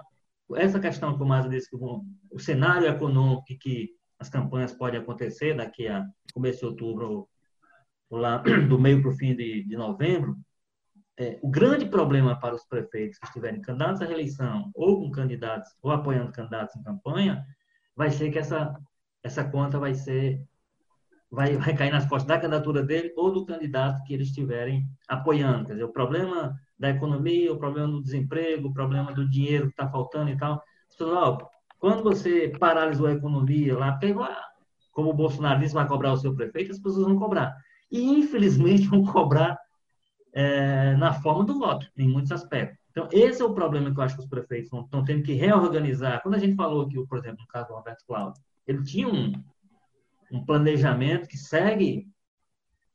[0.56, 5.56] Essa questão que o Maza disse, que o cenário econômico que as campanhas podem acontecer
[5.56, 7.28] daqui a começo de outubro,
[8.10, 8.38] lá
[8.70, 10.38] do meio para o fim de, de novembro,
[11.20, 15.72] é, o grande problema para os prefeitos que estiverem candidatos à reeleição ou com candidatos
[15.82, 17.44] ou apoiando candidatos em campanha
[17.96, 18.76] vai ser que essa
[19.24, 20.40] essa conta vai ser
[21.30, 25.66] vai recair nas costas da candidatura dele ou do candidato que eles estiverem apoiando.
[25.66, 29.72] Quer dizer, o problema da economia, o problema do desemprego, o problema do dinheiro que
[29.72, 30.64] está faltando e tal.
[31.80, 34.14] Quando você paralisou a economia lá, porque
[34.92, 37.56] como o Bolsonaro disse, vai cobrar o seu prefeito, as pessoas vão cobrar.
[37.92, 39.58] E, infelizmente, vão cobrar
[40.34, 42.78] é, na forma do voto, em muitos aspectos.
[42.92, 46.22] Então, esse é o problema que eu acho que os prefeitos estão tendo que reorganizar.
[46.24, 49.34] Quando a gente falou aqui, por exemplo, no caso do Roberto Cláudio, ele tinha um,
[50.32, 52.08] um planejamento que segue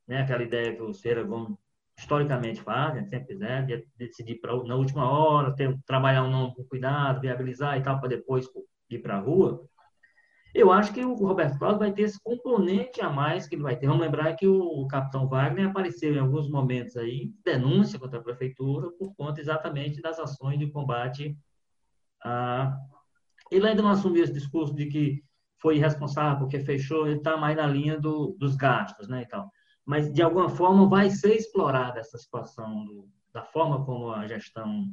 [0.07, 1.57] né, aquela ideia que o Cera Gomes
[1.97, 6.55] historicamente faz, né, sempre fizer, de decidir pra, na última hora, ter, trabalhar um nome
[6.55, 8.49] com cuidado, viabilizar e tal, para depois
[8.97, 9.67] ir para a rua.
[10.55, 13.75] Eu acho que o Roberto Cláudio vai ter esse componente a mais que ele vai
[13.77, 13.87] ter.
[13.87, 18.91] Vamos lembrar que o capitão Wagner apareceu em alguns momentos aí, denúncia contra a prefeitura,
[18.99, 21.37] por conta exatamente das ações de combate
[22.23, 22.77] a.
[23.51, 25.23] Ele ainda não assumiu esse discurso de que
[25.59, 29.51] foi irresponsável porque fechou, ele está mais na linha do, dos gastos, né, e tal.
[29.85, 34.93] Mas, de alguma forma, vai ser explorada essa situação do, da forma como a gestão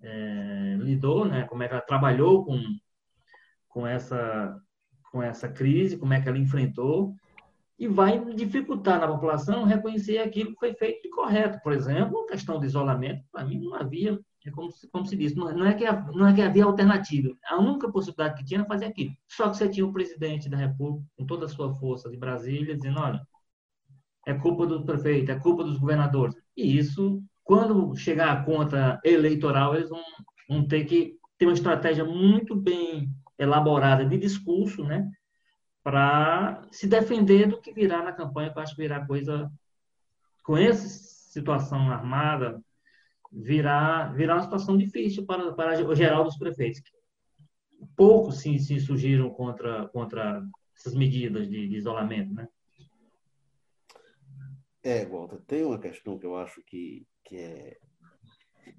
[0.00, 2.58] é, lidou, né, como é que ela trabalhou com,
[3.70, 4.60] com, essa,
[5.10, 7.14] com essa crise, como é que ela enfrentou,
[7.78, 11.58] e vai dificultar na população reconhecer aquilo que foi feito de correto.
[11.62, 15.34] Por exemplo, a questão do isolamento, para mim não havia é como, como se diz,
[15.34, 17.36] não é, que, não é que havia alternativa.
[17.44, 19.12] A única possibilidade que tinha era fazer aquilo.
[19.28, 22.74] Só que você tinha o presidente da República, com toda a sua força de Brasília,
[22.74, 23.20] dizendo: olha,
[24.26, 26.34] é culpa do prefeito, é culpa dos governadores.
[26.56, 30.02] E isso, quando chegar a conta eleitoral, eles vão,
[30.48, 35.10] vão ter que ter uma estratégia muito bem elaborada de discurso, né?
[35.82, 39.50] Para se defender do que virá na campanha, que eu acho que virá coisa.
[40.42, 42.60] Com essa situação armada,
[43.32, 46.82] virar, virar uma situação difícil para, para o geral dos prefeitos.
[47.96, 50.42] Poucos se, se surgiram contra, contra
[50.76, 52.48] essas medidas de, de isolamento, né?
[54.82, 57.78] É, Walter, tem uma questão que eu acho que, que é.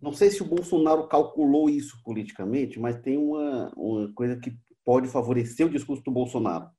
[0.02, 5.08] Não sei se o Bolsonaro calculou isso politicamente, mas tem uma, uma coisa que pode
[5.08, 6.70] favorecer o discurso do Bolsonaro.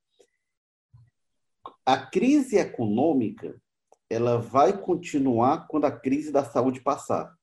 [1.85, 3.61] A crise econômica
[4.09, 7.35] ela vai continuar quando a crise da saúde passar.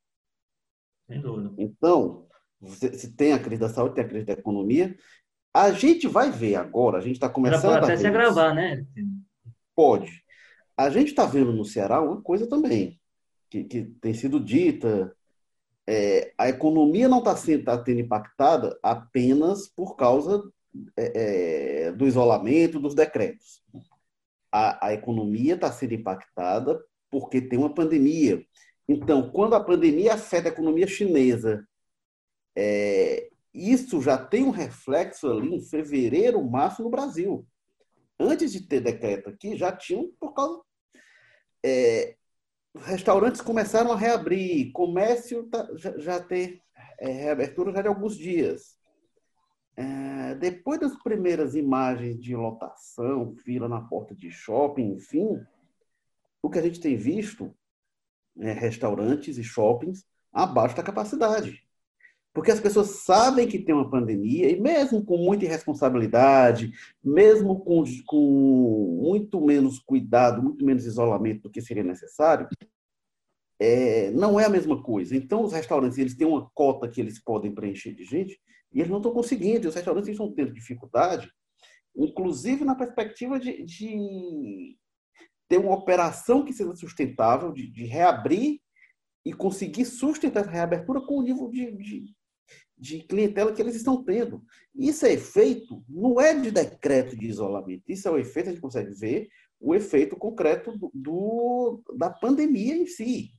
[1.07, 1.51] Sem dúvida.
[1.57, 2.27] Então,
[2.63, 4.95] se tem a crise da saúde, tem a crise da economia.
[5.53, 8.85] A gente vai ver agora, a gente está começando pode até se agravar, né?
[9.75, 10.23] Pode.
[10.77, 12.99] A gente está vendo no Ceará uma coisa também,
[13.49, 15.15] que, que tem sido dita.
[15.91, 17.33] É, a economia não está
[17.65, 20.43] tá tendo impactada apenas por causa
[20.95, 23.63] é, é, do isolamento, dos decretos.
[24.51, 28.45] A, a economia está sendo impactada porque tem uma pandemia.
[28.87, 31.67] Então, quando a pandemia afeta a economia chinesa,
[32.55, 37.47] é, isso já tem um reflexo ali em fevereiro, março no Brasil.
[38.19, 40.61] Antes de ter decreto aqui, já tinham por causa.
[41.65, 42.15] É,
[42.75, 46.61] restaurantes começaram a reabrir, comércio tá, já, já tem
[46.99, 48.77] é, reabertura já de alguns dias.
[49.75, 55.41] É, depois das primeiras imagens de lotação, fila na porta de shopping, enfim,
[56.41, 57.53] o que a gente tem visto
[58.35, 61.63] né, restaurantes e shoppings abaixo da capacidade.
[62.33, 66.71] Porque as pessoas sabem que tem uma pandemia e, mesmo com muita irresponsabilidade,
[67.03, 72.47] mesmo com, com muito menos cuidado, muito menos isolamento do que seria necessário,
[73.59, 75.15] é, não é a mesma coisa.
[75.15, 78.39] Então, os restaurantes eles têm uma cota que eles podem preencher de gente
[78.71, 79.67] e eles não estão conseguindo.
[79.67, 81.29] Os restaurantes estão tendo dificuldade,
[81.95, 84.77] inclusive na perspectiva de, de
[85.49, 88.61] ter uma operação que seja sustentável, de, de reabrir
[89.25, 92.15] e conseguir sustentar essa reabertura com o nível de, de,
[92.79, 94.41] de, clientela que eles estão tendo.
[94.73, 98.61] Isso é efeito, não é de decreto de isolamento, isso é o efeito, a gente
[98.61, 99.27] consegue ver
[99.59, 103.31] o efeito concreto do, da pandemia em si.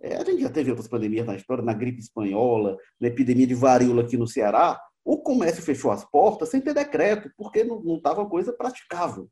[0.00, 3.54] É, a gente já teve outras pandemias na história, na gripe espanhola, na epidemia de
[3.54, 4.80] varíola aqui no Ceará.
[5.04, 9.28] O comércio fechou as portas sem ter decreto, porque não estava coisa praticável.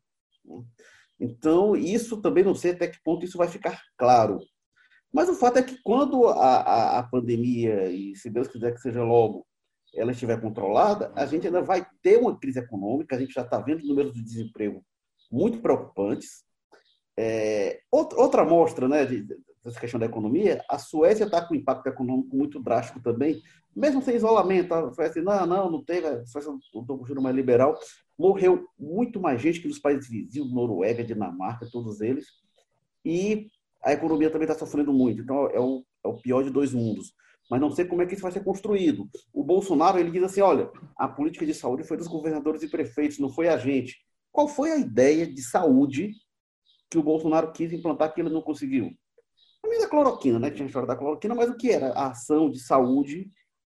[1.19, 4.39] Então, isso também não sei até que ponto isso vai ficar claro.
[5.13, 8.81] Mas o fato é que quando a, a, a pandemia, e se Deus quiser que
[8.81, 9.47] seja logo,
[9.95, 13.59] ela estiver controlada, a gente ainda vai ter uma crise econômica, a gente já está
[13.59, 14.85] vendo números de desemprego
[15.31, 16.45] muito preocupantes.
[17.17, 19.27] É, outra, outra amostra né, de,
[19.63, 23.43] dessa questão da economia, a Suécia está com um impacto econômico muito drástico também,
[23.75, 24.73] mesmo sem isolamento.
[24.73, 27.79] A Suécia, não, não, não teve, a Suécia estou puxando mais liberal.
[28.19, 32.27] Morreu muito mais gente que nos países vizinhos, Noruega, Dinamarca, todos eles.
[33.05, 33.51] E
[33.85, 35.23] a economia também está sofrendo muito.
[35.23, 37.15] Então, é o, é o pior de dois mundos
[37.51, 39.11] mas não sei como é que isso vai ser construído.
[39.33, 43.19] O Bolsonaro ele diz assim, olha, a política de saúde foi dos governadores e prefeitos,
[43.19, 43.99] não foi a gente.
[44.31, 46.13] Qual foi a ideia de saúde
[46.89, 48.93] que o Bolsonaro quis implantar que ele não conseguiu?
[49.65, 50.51] A minha da cloroquina, né?
[50.53, 51.89] Tinha a história da cloroquina, mas o que era?
[51.89, 53.29] A ação de saúde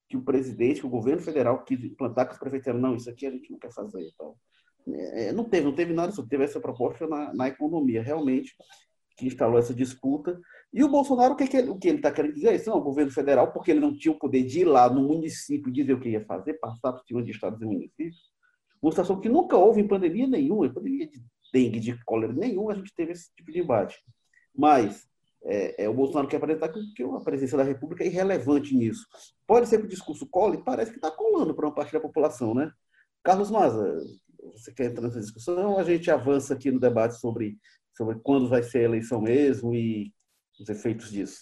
[0.09, 3.11] que o presidente, que o governo federal quis implantar, que os prefeitos disseram, não, isso
[3.11, 4.09] aqui a gente não quer fazer.
[4.15, 4.35] Então,
[4.89, 8.57] é, não teve, não teve nada, só teve essa proposta na, na economia, realmente,
[9.17, 10.39] que instalou essa disputa.
[10.73, 12.69] E o Bolsonaro, o que, que ele, o que está querendo dizer é isso?
[12.69, 15.73] Não, o governo federal, porque ele não tinha o poder de ir lá no município
[15.73, 18.31] dizer o que ia fazer, passar por cima de estados e municípios.
[18.83, 22.73] Uma situação que nunca houve em pandemia nenhuma, em pandemia de dengue, de cólera nenhuma,
[22.73, 23.97] a gente teve esse tipo de debate.
[24.55, 25.09] Mas
[25.45, 29.07] é, é, o Bolsonaro quer apresentar que, que a presença da República é irrelevante nisso.
[29.47, 32.55] Pode ser que o discurso cole, parece que está colando para uma parte da população,
[32.55, 32.71] né?
[33.23, 33.97] Carlos Maza,
[34.53, 35.79] você quer entrar nessa discussão?
[35.79, 37.59] A gente avança aqui no debate sobre,
[37.97, 40.13] sobre quando vai ser a eleição mesmo e
[40.61, 41.39] os efeitos disso.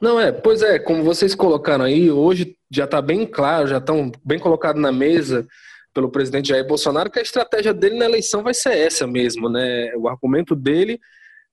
[0.00, 4.10] Não, é, pois é, como vocês colocaram aí, hoje já está bem claro, já estão
[4.24, 5.46] bem colocados na mesa
[5.92, 9.94] pelo presidente Jair Bolsonaro que a estratégia dele na eleição vai ser essa mesmo, né?
[9.96, 11.00] O argumento dele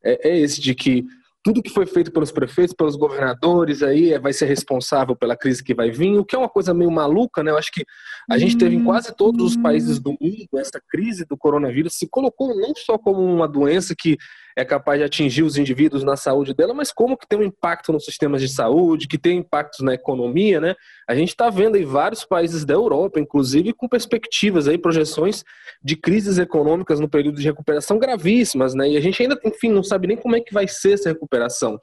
[0.03, 1.05] é, é esse de que
[1.43, 5.63] tudo que foi feito pelos prefeitos, pelos governadores aí é, vai ser responsável pela crise
[5.63, 7.51] que vai vir, o que é uma coisa meio maluca, né?
[7.51, 7.85] Eu acho que
[8.29, 12.07] a gente teve em quase todos os países do mundo essa crise do coronavírus se
[12.07, 14.17] colocou não só como uma doença que
[14.55, 17.91] é capaz de atingir os indivíduos na saúde dela, mas como que tem um impacto
[17.91, 20.75] nos sistemas de saúde, que tem impactos na economia, né?
[21.07, 25.43] A gente está vendo aí vários países da Europa, inclusive, com perspectivas aí, projeções
[25.83, 28.89] de crises econômicas no período de recuperação gravíssimas, né?
[28.89, 31.79] E a gente ainda, enfim, não sabe nem como é que vai ser essa recuperação.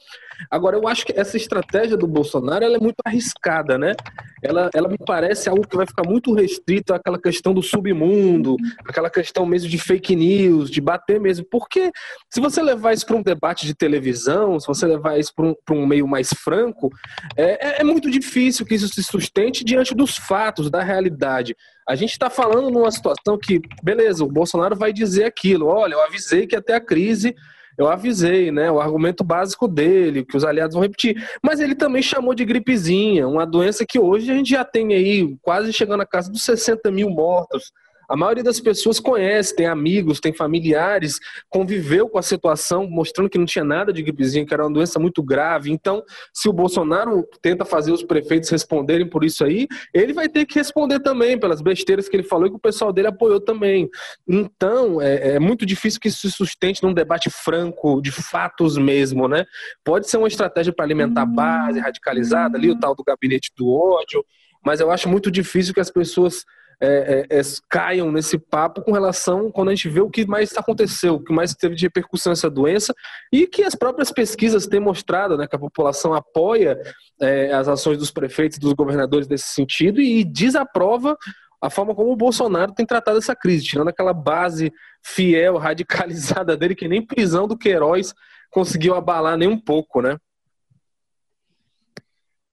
[0.51, 3.95] Agora, eu acho que essa estratégia do Bolsonaro ela é muito arriscada, né?
[4.43, 9.11] Ela, ela me parece algo que vai ficar muito restrito àquela questão do submundo, aquela
[9.11, 11.45] questão mesmo de fake news, de bater mesmo.
[11.51, 11.91] Porque
[12.31, 15.55] se você levar isso para um debate de televisão, se você levar isso para um,
[15.73, 16.91] um meio mais franco,
[17.37, 21.57] é, é, é muito difícil que isso se sustente diante dos fatos, da realidade.
[21.89, 26.03] A gente está falando numa situação que, beleza, o Bolsonaro vai dizer aquilo, olha, eu
[26.03, 27.35] avisei que até a crise
[27.79, 28.69] eu avisei, né?
[28.73, 31.25] O argumento básico dele, que os aliados vão repetir.
[31.41, 35.37] Mas ele também chamou de gripezinha, uma doença que hoje a gente já tem aí
[35.41, 37.71] quase chegando a casa dos 60 mil mortos.
[38.09, 41.19] A maioria das pessoas conhece, tem amigos, tem familiares,
[41.49, 44.99] conviveu com a situação, mostrando que não tinha nada de gripezinha, que era uma doença
[44.99, 45.71] muito grave.
[45.71, 50.47] Então, se o Bolsonaro tenta fazer os prefeitos responderem por isso aí, ele vai ter
[50.47, 53.89] que responder também pelas besteiras que ele falou e que o pessoal dele apoiou também.
[54.27, 59.29] Então, é, é muito difícil que isso se sustente num debate franco, de fatos mesmo,
[59.29, 59.45] né?
[59.85, 63.69] Pode ser uma estratégia para alimentar a base radicalizada ali, o tal do gabinete do
[63.71, 64.25] ódio,
[64.65, 66.45] mas eu acho muito difícil que as pessoas
[66.81, 70.57] é, é, é, caiam nesse papo com relação quando a gente vê o que mais
[70.57, 72.95] aconteceu, o que mais teve de repercussão essa doença
[73.33, 76.81] e que as próprias pesquisas têm mostrado né, que a população apoia
[77.21, 81.17] é, as ações dos prefeitos, dos governadores nesse sentido e desaprova
[81.61, 86.75] a forma como o Bolsonaro tem tratado essa crise, tirando aquela base fiel, radicalizada dele,
[86.75, 88.15] que nem prisão do Queiroz
[88.51, 90.17] conseguiu abalar nem um pouco, né?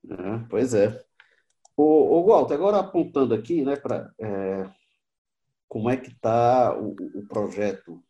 [0.08, 1.05] É, pois é.
[1.76, 1.82] O,
[2.20, 4.70] o Walter, agora apontando aqui, né, para é,
[5.68, 8.02] como é que está o, o, projeto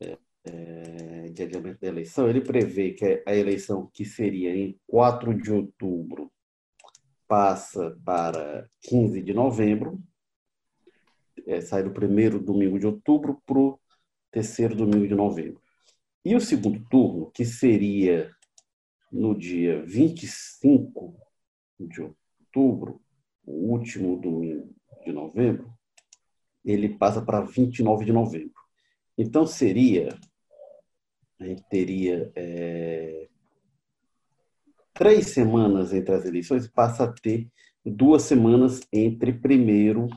[0.00, 5.34] é, é, de adiamento da eleição, ele prevê que a eleição que seria em 4
[5.34, 6.30] de outubro
[7.26, 9.98] passa para 15 de novembro,
[11.46, 13.80] é, sai do primeiro domingo de outubro para o
[14.30, 15.60] terceiro domingo de novembro.
[16.24, 18.30] E o segundo turno, que seria
[19.10, 21.16] no dia 25
[21.80, 22.21] de outubro,
[22.52, 23.00] outubro,
[23.44, 24.74] o último domingo
[25.04, 25.72] de novembro,
[26.64, 28.60] ele passa para 29 de novembro.
[29.16, 30.16] Então seria,
[31.40, 33.28] a gente teria é,
[34.92, 37.48] três semanas entre as eleições, passa a ter
[37.84, 40.08] duas semanas entre primeiro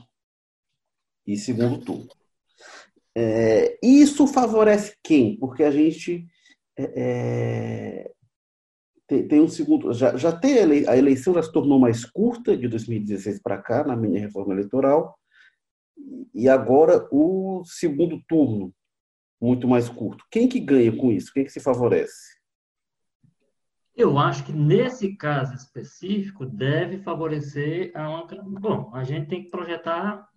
[1.26, 2.08] e segundo turno.
[3.14, 5.36] É, isso favorece quem?
[5.36, 6.26] Porque a gente
[6.78, 8.15] é, é
[9.06, 9.92] tem, tem um segundo.
[9.92, 13.96] Já, já tem a eleição já se tornou mais curta de 2016 para cá, na
[13.96, 15.16] minha reforma eleitoral,
[16.34, 18.72] e agora o segundo turno,
[19.40, 20.24] muito mais curto.
[20.30, 21.32] Quem que ganha com isso?
[21.32, 22.36] Quem que se favorece?
[23.96, 28.26] Eu acho que nesse caso específico deve favorecer a uma.
[28.42, 30.28] Bom, a gente tem que projetar,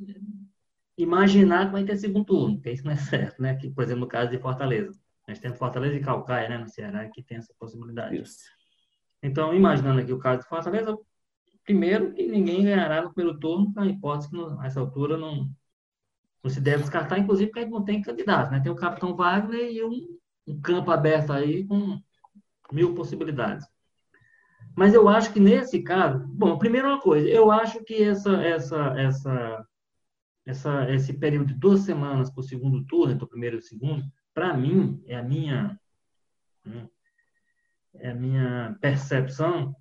[0.98, 3.56] imaginar que vai ter segundo turno, porque isso não é certo, né?
[3.56, 4.98] Que, por exemplo, no caso de Fortaleza.
[5.28, 8.20] Nós temos Fortaleza e Calcaia, né, no Ceará, que tem essa possibilidade.
[8.20, 8.40] Isso.
[9.22, 10.98] Então, imaginando aqui o caso de Fortaleza,
[11.64, 15.50] primeiro que ninguém ganhará no primeiro turno, a hipótese que nessa altura não,
[16.44, 18.60] não se deve descartar, inclusive porque não tem candidato, né?
[18.60, 20.18] Tem o Capitão Wagner e um,
[20.48, 22.00] um campo aberto aí com
[22.72, 23.68] mil possibilidades.
[24.76, 28.94] Mas eu acho que nesse caso, bom, primeiro uma coisa, eu acho que essa, essa,
[28.98, 29.68] essa,
[30.46, 33.64] essa, esse período de duas semanas para o segundo turno, entre o primeiro e o
[33.64, 34.04] segundo,
[34.34, 35.78] para mim, é a minha,
[36.66, 36.88] né,
[38.04, 39.76] a minha percepção,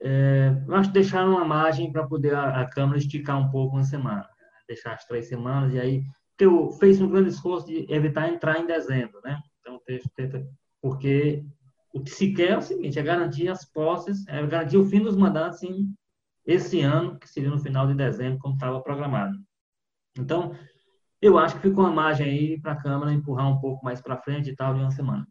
[0.00, 3.76] é, eu acho que deixar uma margem para poder a, a, Câmara esticar um pouco
[3.76, 4.28] uma semana,
[4.68, 6.04] deixar as três semanas, e aí
[6.36, 9.40] porque fez um grande esforço de evitar entrar em dezembro, né?
[9.60, 9.80] Então,
[10.82, 11.44] porque
[11.92, 15.00] o que se quer é o seguinte, é garantir as posses, é garantir o fim
[15.00, 15.94] dos mandatos em
[16.44, 19.38] esse ano, que seria no final de dezembro, como estava programado.
[20.18, 20.52] Então,
[21.22, 24.20] eu acho que ficou uma margem aí para a Câmara empurrar um pouco mais para
[24.20, 25.26] frente e tal, de uma semana.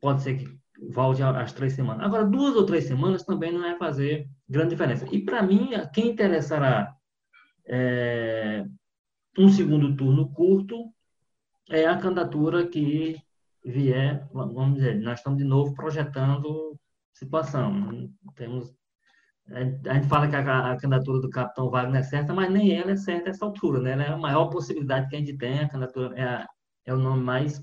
[0.00, 0.58] Pode ser que
[0.90, 2.04] volte às três semanas.
[2.04, 5.06] Agora, duas ou três semanas também não é fazer grande diferença.
[5.10, 6.94] E, para mim, quem interessará
[7.66, 8.64] é,
[9.38, 10.92] um segundo turno curto
[11.70, 13.16] é a candidatura que
[13.64, 16.78] vier, vamos dizer, nós estamos de novo projetando
[17.12, 18.10] situação.
[18.34, 18.74] Temos,
[19.48, 22.90] a gente fala que a, a candidatura do capitão Wagner é certa, mas nem ela
[22.90, 23.92] é certa essa altura, né?
[23.92, 26.48] Ela é a maior possibilidade que a gente tem, a candidatura é, a,
[26.84, 27.62] é o nome mais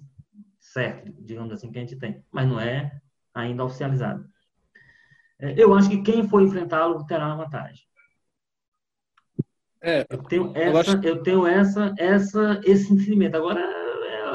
[0.59, 2.99] certo, digamos assim, que a gente tem, mas não é
[3.39, 4.25] ainda oficializado.
[5.39, 7.83] É, eu acho que quem for enfrentá-lo terá uma vantagem.
[9.81, 11.07] É, eu tenho essa, eu, acho...
[11.07, 13.37] eu tenho essa, essa, esse sentimento.
[13.37, 13.61] Agora,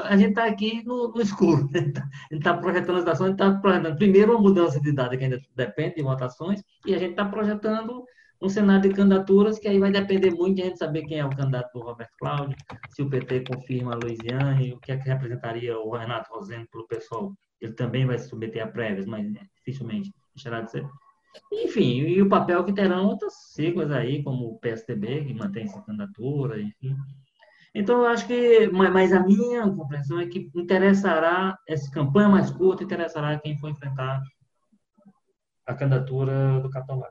[0.05, 1.69] a gente está aqui no, no, escuro.
[1.71, 1.81] Né?
[2.31, 5.41] A gente está projetando as ações, está projetando primeiro uma mudança de idade que ainda
[5.55, 8.05] depende de votações, e a gente está projetando
[8.41, 11.25] um cenário de candidaturas que aí vai depender muito de a gente saber quem é
[11.25, 12.57] o candidato do Roberto Cláudio,
[12.91, 16.87] se o PT confirma a Luiziane, o que é que representaria o Renato Rosendo pelo
[16.87, 17.33] pessoal.
[17.65, 20.87] Ele também vai se submeter a prévias, mas dificilmente deixará de ser.
[21.53, 25.81] Enfim, e o papel que terão outras siglas aí, como o PSDB, que mantém essa
[25.81, 26.95] candidatura, enfim.
[27.75, 32.85] Então, eu acho que, mas a minha compreensão é que interessará, essa campanha mais curta
[32.85, 34.23] interessará quem for enfrentar
[35.67, 37.03] a candidatura do Capitão.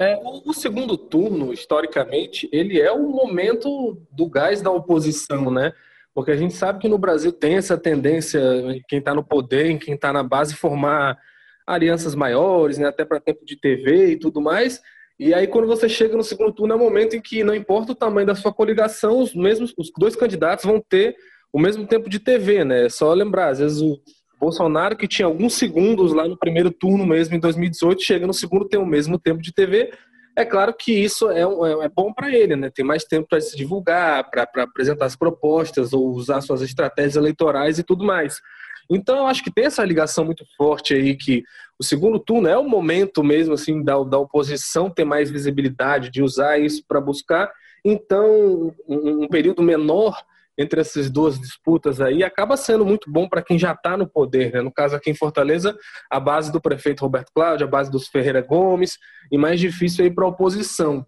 [0.00, 5.72] É, o, segundo turno, historicamente, ele é o momento do gás da oposição, né?
[6.18, 8.40] Porque a gente sabe que no Brasil tem essa tendência,
[8.72, 11.16] em quem está no poder, em quem está na base, formar
[11.64, 12.88] alianças maiores, né?
[12.88, 14.80] até para tempo de TV e tudo mais.
[15.16, 17.92] E aí, quando você chega no segundo turno, é o momento em que, não importa
[17.92, 21.14] o tamanho da sua coligação, os mesmos, os dois candidatos vão ter
[21.52, 22.86] o mesmo tempo de TV, né?
[22.86, 23.96] É só lembrar, às vezes o
[24.40, 28.68] Bolsonaro, que tinha alguns segundos lá no primeiro turno mesmo, em 2018, chega no segundo,
[28.68, 29.92] tem o mesmo tempo de TV.
[30.38, 32.70] É claro que isso é, é, é bom para ele, né?
[32.70, 37.80] Tem mais tempo para se divulgar, para apresentar as propostas ou usar suas estratégias eleitorais
[37.80, 38.40] e tudo mais.
[38.88, 41.42] Então, eu acho que tem essa ligação muito forte aí que
[41.76, 46.22] o segundo turno é o momento mesmo assim da, da oposição ter mais visibilidade, de
[46.22, 47.50] usar isso para buscar.
[47.84, 50.16] Então, um, um, período menor
[50.58, 54.52] entre essas duas disputas aí acaba sendo muito bom para quem já está no poder.
[54.52, 54.60] Né?
[54.60, 55.76] No caso aqui em Fortaleza,
[56.10, 58.98] a base do prefeito Roberto Cláudio, a base dos Ferreira Gomes,
[59.30, 61.06] e mais difícil aí para a oposição.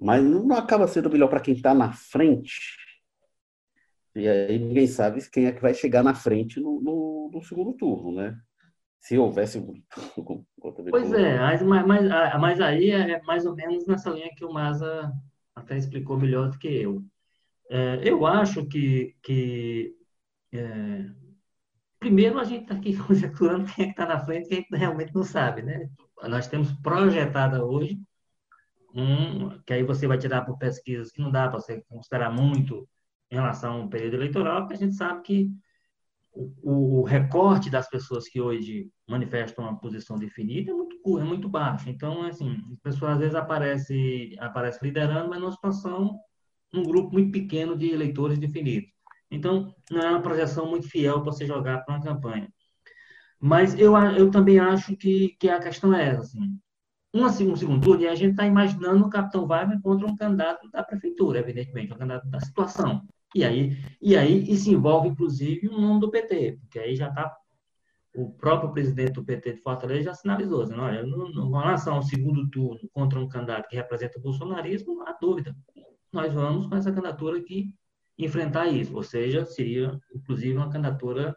[0.00, 2.84] Mas não acaba sendo melhor para quem está na frente
[4.14, 7.72] e aí ninguém sabe quem é que vai chegar na frente no, no, no segundo
[7.72, 8.38] turno, né?
[9.00, 9.82] Se houver segundo
[10.14, 10.46] turno.
[10.90, 14.52] Pois é, mas, mas, ah, mas aí é mais ou menos nessa linha que o
[14.52, 15.12] Maza
[15.54, 17.04] até explicou melhor do que eu.
[17.70, 19.94] É, eu acho que, que
[20.52, 21.06] é,
[21.98, 25.14] primeiro a gente está aqui conjecturando quem é que está na frente quem é realmente
[25.14, 25.88] não sabe, né?
[26.28, 27.98] Nós temos projetada hoje
[28.94, 32.88] um, que aí você vai tirar por pesquisas que não dá para você considerar muito
[33.30, 35.50] em relação ao período eleitoral, porque a gente sabe que
[36.32, 41.48] o, o, recorte das pessoas que hoje manifestam uma posição definida é muito, é muito
[41.48, 41.88] baixo.
[41.88, 46.18] Então, assim, as pessoas às vezes aparecem aparece liderando, mas numa situação,
[46.80, 48.90] um grupo muito pequeno de eleitores definidos.
[49.30, 52.48] Então, não é uma projeção muito fiel para você jogar para uma campanha.
[53.40, 56.20] Mas eu, eu também acho que, que a questão é essa.
[56.22, 56.58] Assim,
[57.14, 60.68] um, um segundo turno, e a gente está imaginando o capitão Wagner contra um candidato
[60.70, 63.06] da prefeitura, evidentemente, um candidato da situação.
[63.34, 67.36] E aí, e aí isso envolve, inclusive, o nome do PT, porque aí já está.
[68.16, 72.48] O próprio presidente do PT de Fortaleza já sinalizou, dizendo, olha, em relação ao segundo
[72.48, 75.54] turno contra um candidato que representa o bolsonarismo, não há dúvida.
[76.14, 77.74] Nós vamos com essa candidatura aqui
[78.16, 78.94] enfrentar isso.
[78.94, 81.36] Ou seja, seria, inclusive, uma candidatura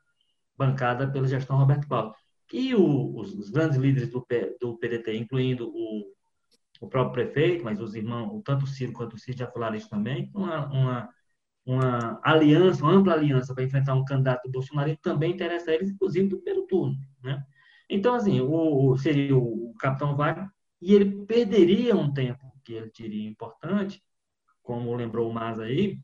[0.56, 2.14] bancada pela gestão Roberto Cláudio.
[2.54, 4.26] E o, os, os, grandes líderes do,
[4.62, 6.14] do PDT, incluindo o,
[6.80, 9.90] o próprio prefeito, mas os irmãos, tanto o Ciro quanto o Ciro já falaram isso
[9.90, 11.10] também, uma, uma,
[11.66, 16.30] uma aliança, uma ampla aliança para enfrentar um candidato que também interessa a eles, inclusive
[16.30, 16.96] do primeiro turno.
[17.22, 17.44] Né?
[17.90, 20.48] Então, assim, o, seria o, capitão Wagner,
[20.82, 24.02] e ele perderia um tempo que ele teria importante,
[24.68, 25.98] como lembrou o Mas aí,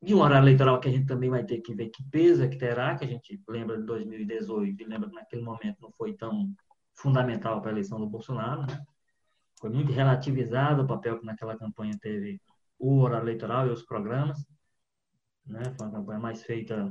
[0.00, 2.48] de um horário eleitoral que a gente também vai ter que ver que peso é
[2.48, 6.14] que terá, que a gente lembra de 2018 e lembra que naquele momento não foi
[6.14, 6.54] tão
[6.94, 8.80] fundamental para a eleição do Bolsonaro, né?
[9.60, 12.40] Foi muito relativizado o papel que naquela campanha teve
[12.78, 14.38] o horário eleitoral e os programas,
[15.44, 15.62] né?
[15.76, 16.88] Foi uma campanha mais feita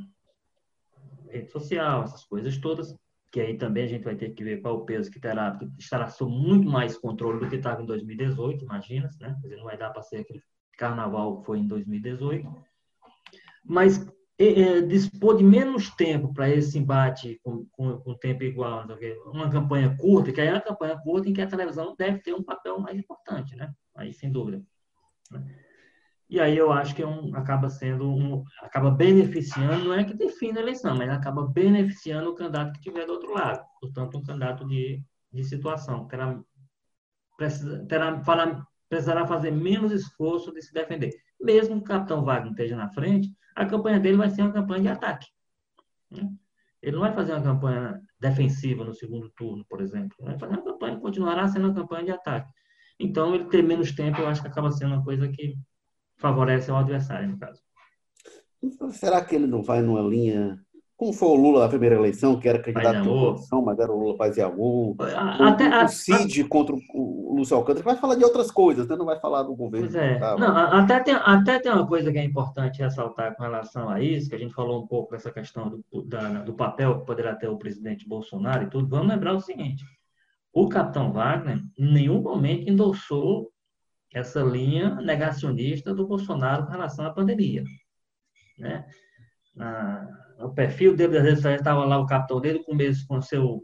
[1.29, 2.93] rede social, essas coisas todas,
[3.31, 5.71] que aí também a gente vai ter que ver qual o peso que terá, porque
[5.79, 9.37] estará sob muito mais controle do que estava em 2018, imagina, né?
[9.57, 10.41] Não vai dar para ser aquele
[10.81, 12.71] carnaval foi em 2018
[13.63, 14.05] mas
[14.37, 18.85] é, é, dispor de menos tempo para esse embate com, com, com, tempo igual,
[19.27, 22.33] uma campanha curta, que aí é uma campanha curta em que a televisão deve ter
[22.33, 23.71] um papel mais importante, né?
[23.95, 24.63] Aí, sem dúvida.
[25.29, 25.45] Né?
[26.27, 30.13] E aí eu acho que é um, acaba sendo um, acaba beneficiando, não é que
[30.13, 33.63] define a eleição, mas acaba beneficiando o candidato que estiver do outro lado.
[33.79, 36.41] Portanto, um candidato de, de situação, terá,
[37.37, 41.11] precisa, terá, fará, precisará fazer menos esforço de se defender.
[41.39, 44.81] Mesmo que o capitão Wagner esteja na frente, a campanha dele vai ser uma campanha
[44.81, 45.27] de ataque.
[46.11, 46.29] Né?
[46.81, 50.13] Ele não vai fazer uma campanha defensiva no segundo turno, por exemplo.
[50.19, 52.51] Vai fazer uma campanha, continuará sendo uma campanha de ataque.
[52.99, 55.55] Então, ele ter menos tempo, eu acho que acaba sendo uma coisa que
[56.17, 57.61] favorece ao adversário, no caso.
[58.61, 60.59] Então, será que ele não vai numa linha
[61.01, 63.97] como foi o Lula na primeira eleição, que era candidato de oposição, mas era o
[63.97, 64.95] Lula fazia amor.
[64.99, 66.79] Até, o, o Cid a, contra o
[67.41, 68.95] Lúcio Alcântara vai falar de outras coisas, né?
[68.95, 69.87] não vai falar do governo.
[69.87, 70.19] Pois é.
[70.19, 74.29] Não, até, tem, até tem uma coisa que é importante ressaltar com relação a isso,
[74.29, 77.47] que a gente falou um pouco dessa questão do, da, do papel que poderá ter
[77.47, 78.87] o presidente Bolsonaro e tudo.
[78.87, 79.83] Vamos lembrar o seguinte:
[80.53, 83.51] o capitão Wagner em nenhum momento endossou
[84.13, 87.63] essa linha negacionista do Bolsonaro com relação à pandemia.
[88.59, 88.85] Né?
[89.59, 90.07] Ah,
[90.41, 93.63] o perfil dele das redes sociais estava lá o capitão dele com mesmo com seu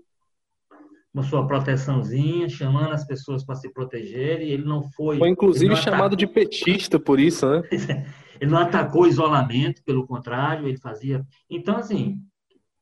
[1.17, 5.17] com sua proteçãozinha, chamando as pessoas para se proteger, e ele não foi.
[5.17, 7.63] Foi inclusive chamado de petista por isso, né?
[8.39, 11.25] ele não atacou o isolamento, pelo contrário, ele fazia.
[11.49, 12.19] Então, assim,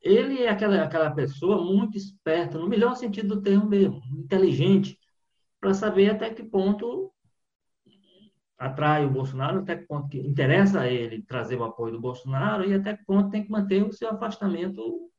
[0.02, 5.00] ele é aquela, aquela pessoa muito esperta, no melhor sentido do termo mesmo, inteligente,
[5.58, 7.10] para saber até que ponto
[8.58, 12.70] atrai o Bolsonaro, até que ponto que interessa a ele trazer o apoio do Bolsonaro
[12.70, 15.10] e até que ponto tem que manter o seu afastamento.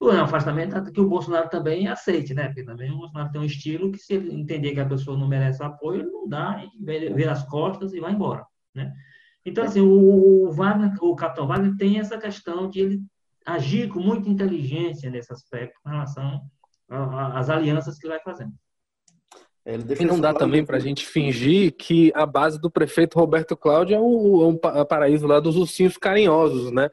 [0.00, 2.46] O afastamento que o Bolsonaro também aceite, né?
[2.46, 5.28] Porque também o Bolsonaro tem um estilo que, se ele entender que a pessoa não
[5.28, 8.94] merece apoio, ele não dá, vira as costas e vai embora, né?
[9.44, 13.02] Então, assim, o, Wagner, o capitão Wagner tem essa questão de ele
[13.44, 16.40] agir com muita inteligência nesse aspecto com relação
[16.88, 18.52] às alianças que ele vai fazendo.
[19.64, 23.54] É, e não dá também para a gente fingir que a base do prefeito Roberto
[23.54, 26.90] Cláudio é o, um paraíso lá dos ursinhos carinhosos, né?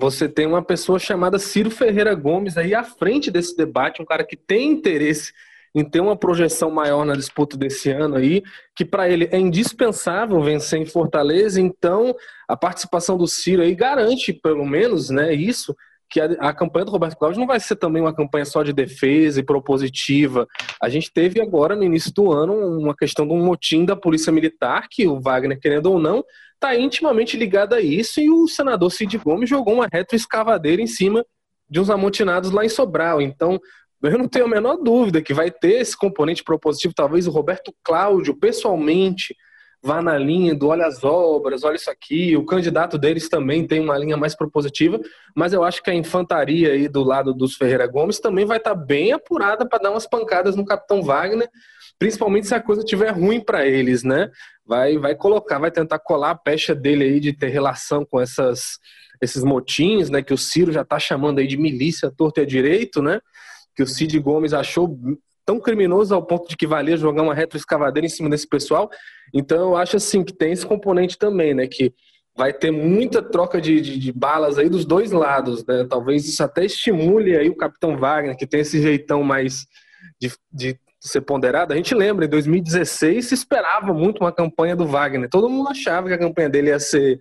[0.00, 4.24] Você tem uma pessoa chamada Ciro Ferreira Gomes aí à frente desse debate, um cara
[4.24, 5.30] que tem interesse
[5.74, 8.42] em ter uma projeção maior na disputa desse ano aí,
[8.74, 12.16] que para ele é indispensável vencer em Fortaleza, então
[12.48, 15.76] a participação do Ciro aí garante, pelo menos, né, isso,
[16.08, 18.72] que a, a, campanha do Roberto Cláudio não vai ser também uma campanha só de
[18.72, 20.48] defesa e propositiva.
[20.82, 24.32] A gente teve agora, no início do ano, uma questão de um motim da Polícia
[24.32, 26.24] Militar, que o Wagner, querendo ou não,
[26.60, 31.24] está intimamente ligado a isso, e o senador Cid Gomes jogou uma retroescavadeira em cima
[31.68, 33.22] de uns amotinados lá em Sobral.
[33.22, 33.58] Então,
[34.02, 37.74] eu não tenho a menor dúvida que vai ter esse componente propositivo, talvez o Roberto
[37.82, 39.34] Cláudio, pessoalmente,
[39.82, 42.36] vá na linha do olha as obras, olha isso aqui.
[42.36, 45.00] O candidato deles também tem uma linha mais propositiva,
[45.34, 48.74] mas eu acho que a infantaria aí do lado dos Ferreira Gomes também vai estar
[48.74, 51.48] tá bem apurada para dar umas pancadas no Capitão Wagner,
[52.00, 54.30] principalmente se a coisa estiver ruim para eles, né?
[54.64, 58.78] Vai, vai colocar, vai tentar colar a pecha dele aí de ter relação com essas,
[59.20, 60.22] esses motins, né?
[60.22, 63.20] Que o Ciro já está chamando aí de milícia torta e direito, né?
[63.76, 64.98] Que o Cid Gomes achou
[65.44, 68.88] tão criminoso ao ponto de que valia jogar uma retroescavadeira em cima desse pessoal.
[69.34, 71.66] Então eu acho assim que tem esse componente também, né?
[71.66, 71.92] Que
[72.34, 75.84] vai ter muita troca de, de, de, balas aí dos dois lados, né?
[75.84, 79.66] Talvez isso até estimule aí o Capitão Wagner, que tem esse jeitão mais
[80.18, 81.72] de, de ser ponderado.
[81.72, 85.28] A gente lembra, em 2016 se esperava muito uma campanha do Wagner.
[85.28, 87.18] Todo mundo achava que a campanha dele ia ser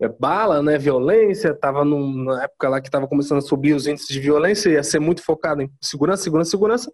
[0.00, 0.76] é, bala, né?
[0.76, 4.82] Violência, estava na época lá que estava começando a subir os índices de violência, ia
[4.82, 6.92] ser muito focado em segurança, segurança, segurança.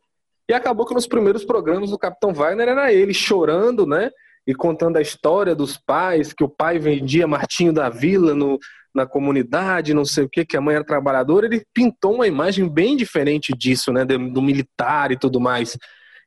[0.49, 4.11] E acabou que nos primeiros programas do Capitão Wagner era ele chorando, né?
[4.47, 8.59] e contando a história dos pais, que o pai vendia Martinho da Vila no,
[8.95, 12.69] na comunidade, não sei o que, que a mãe era trabalhadora, ele pintou uma imagem
[12.69, 15.79] bem diferente disso, né, do militar e tudo mais.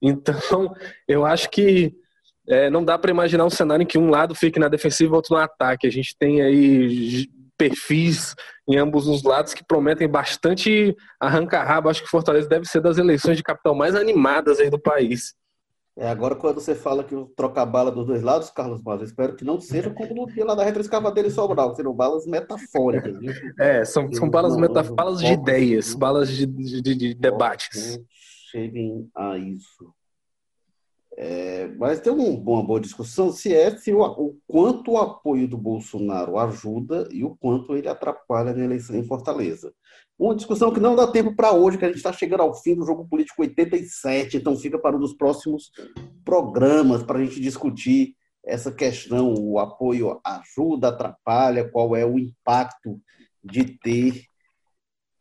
[0.08, 0.74] Então,
[1.08, 1.96] eu acho que
[2.48, 5.14] é, não dá para imaginar um cenário em que um lado fique na defensiva e
[5.14, 5.88] o outro no ataque.
[5.88, 7.28] A gente tem aí
[7.58, 8.36] perfis
[8.68, 11.90] em ambos os lados que prometem bastante arranca-rabo.
[11.90, 15.34] Acho que Fortaleza deve ser das eleições de capital mais animadas aí do país.
[15.98, 19.34] É, agora quando você fala que troca bala dos dois lados, Carlos Mas, eu espero
[19.34, 23.18] que não seja como no dia lá da retroescavadeira em Sobral, que serão balas metafóricas.
[23.18, 23.32] Viu?
[23.58, 27.98] É, são, são balas, metafóricas, balas de ideias, balas de, de, de debates.
[28.56, 29.94] Cheguem a isso.
[31.18, 35.58] É, mas tem uma boa discussão se é se o, o, quanto o apoio do
[35.58, 39.74] Bolsonaro ajuda e o quanto ele atrapalha na eleição em Fortaleza.
[40.18, 42.76] Uma discussão que não dá tempo para hoje, que a gente está chegando ao fim
[42.76, 45.70] do jogo político 87, então fica para um dos próximos
[46.24, 53.02] programas para a gente discutir essa questão: o apoio ajuda, atrapalha, qual é o impacto
[53.44, 54.24] de ter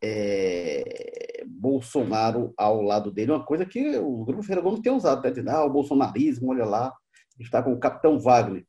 [0.01, 1.34] é,
[1.65, 5.49] Bolsonaro ao lado dele, uma coisa que o Grupo Ferreira Gomes tem usado, tá dizendo,
[5.49, 6.93] ah, o bolsonarismo, olha lá,
[7.41, 8.67] está com o Capitão Wagner.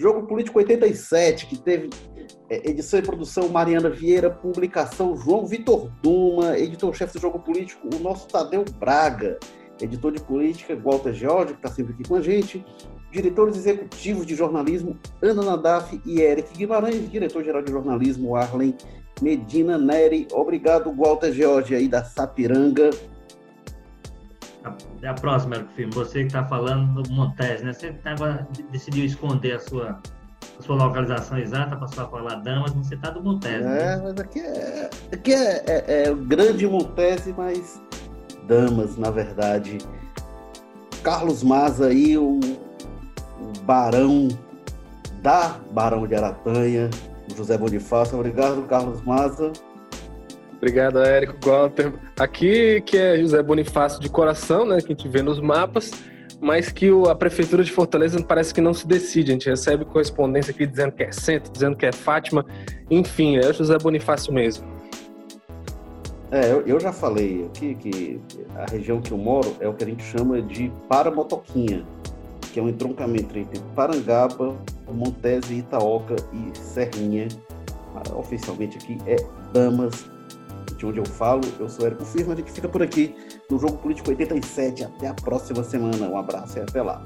[0.00, 1.90] Jogo Político 87, que teve
[2.48, 7.98] é, edição e produção Mariana Vieira, publicação João Vitor Duma, editor-chefe do Jogo Político, o
[7.98, 9.38] nosso Tadeu Braga,
[9.82, 12.64] editor de política, Walter George, que está sempre aqui com a gente,
[13.12, 18.74] diretores executivos de jornalismo, Ana Nadaf e Eric Guimarães, diretor-geral de jornalismo, Arlen
[19.20, 20.28] Medina Neri.
[20.32, 22.90] Obrigado, Walter George, aí da Sapiranga.
[24.64, 25.92] Até a próxima, Eric Filme.
[25.94, 27.72] Você que está falando do Montes, né?
[27.72, 30.00] Você agora decidiu esconder a sua,
[30.58, 33.50] a sua localização exata para só falar Damas, você está do Montes.
[33.50, 34.00] É, né?
[34.02, 37.80] mas aqui é, aqui é, é, é o grande Montese, mas
[38.46, 39.78] Damas, na verdade.
[41.02, 44.28] Carlos Maza aí, o, o Barão
[45.22, 46.90] da Barão de Aratanha,
[47.38, 48.18] José Bonifácio.
[48.18, 49.52] Obrigado, Carlos Maza.
[50.56, 51.92] Obrigado, Érico Walter.
[52.18, 55.92] Aqui que é José Bonifácio de coração, né, que a gente vê nos mapas,
[56.40, 59.30] mas que o, a Prefeitura de Fortaleza parece que não se decide.
[59.30, 62.44] A gente recebe correspondência aqui dizendo que é centro, dizendo que é Fátima.
[62.90, 64.66] Enfim, é o José Bonifácio mesmo.
[66.30, 68.20] É, eu, eu já falei aqui que
[68.56, 71.86] a região que eu moro é o que a gente chama de Paramotoquinha
[72.58, 74.56] que é um entroncamento entre Parangaba,
[74.88, 77.28] Montese, Itaoca e Serrinha.
[77.94, 79.16] Ah, oficialmente aqui é
[79.52, 80.10] Damas,
[80.76, 81.42] de onde eu falo.
[81.60, 83.14] Eu sou Érico Firma, a gente fica por aqui
[83.48, 84.84] no Jogo Político 87.
[84.84, 86.08] Até a próxima semana.
[86.08, 87.00] Um abraço e até lá.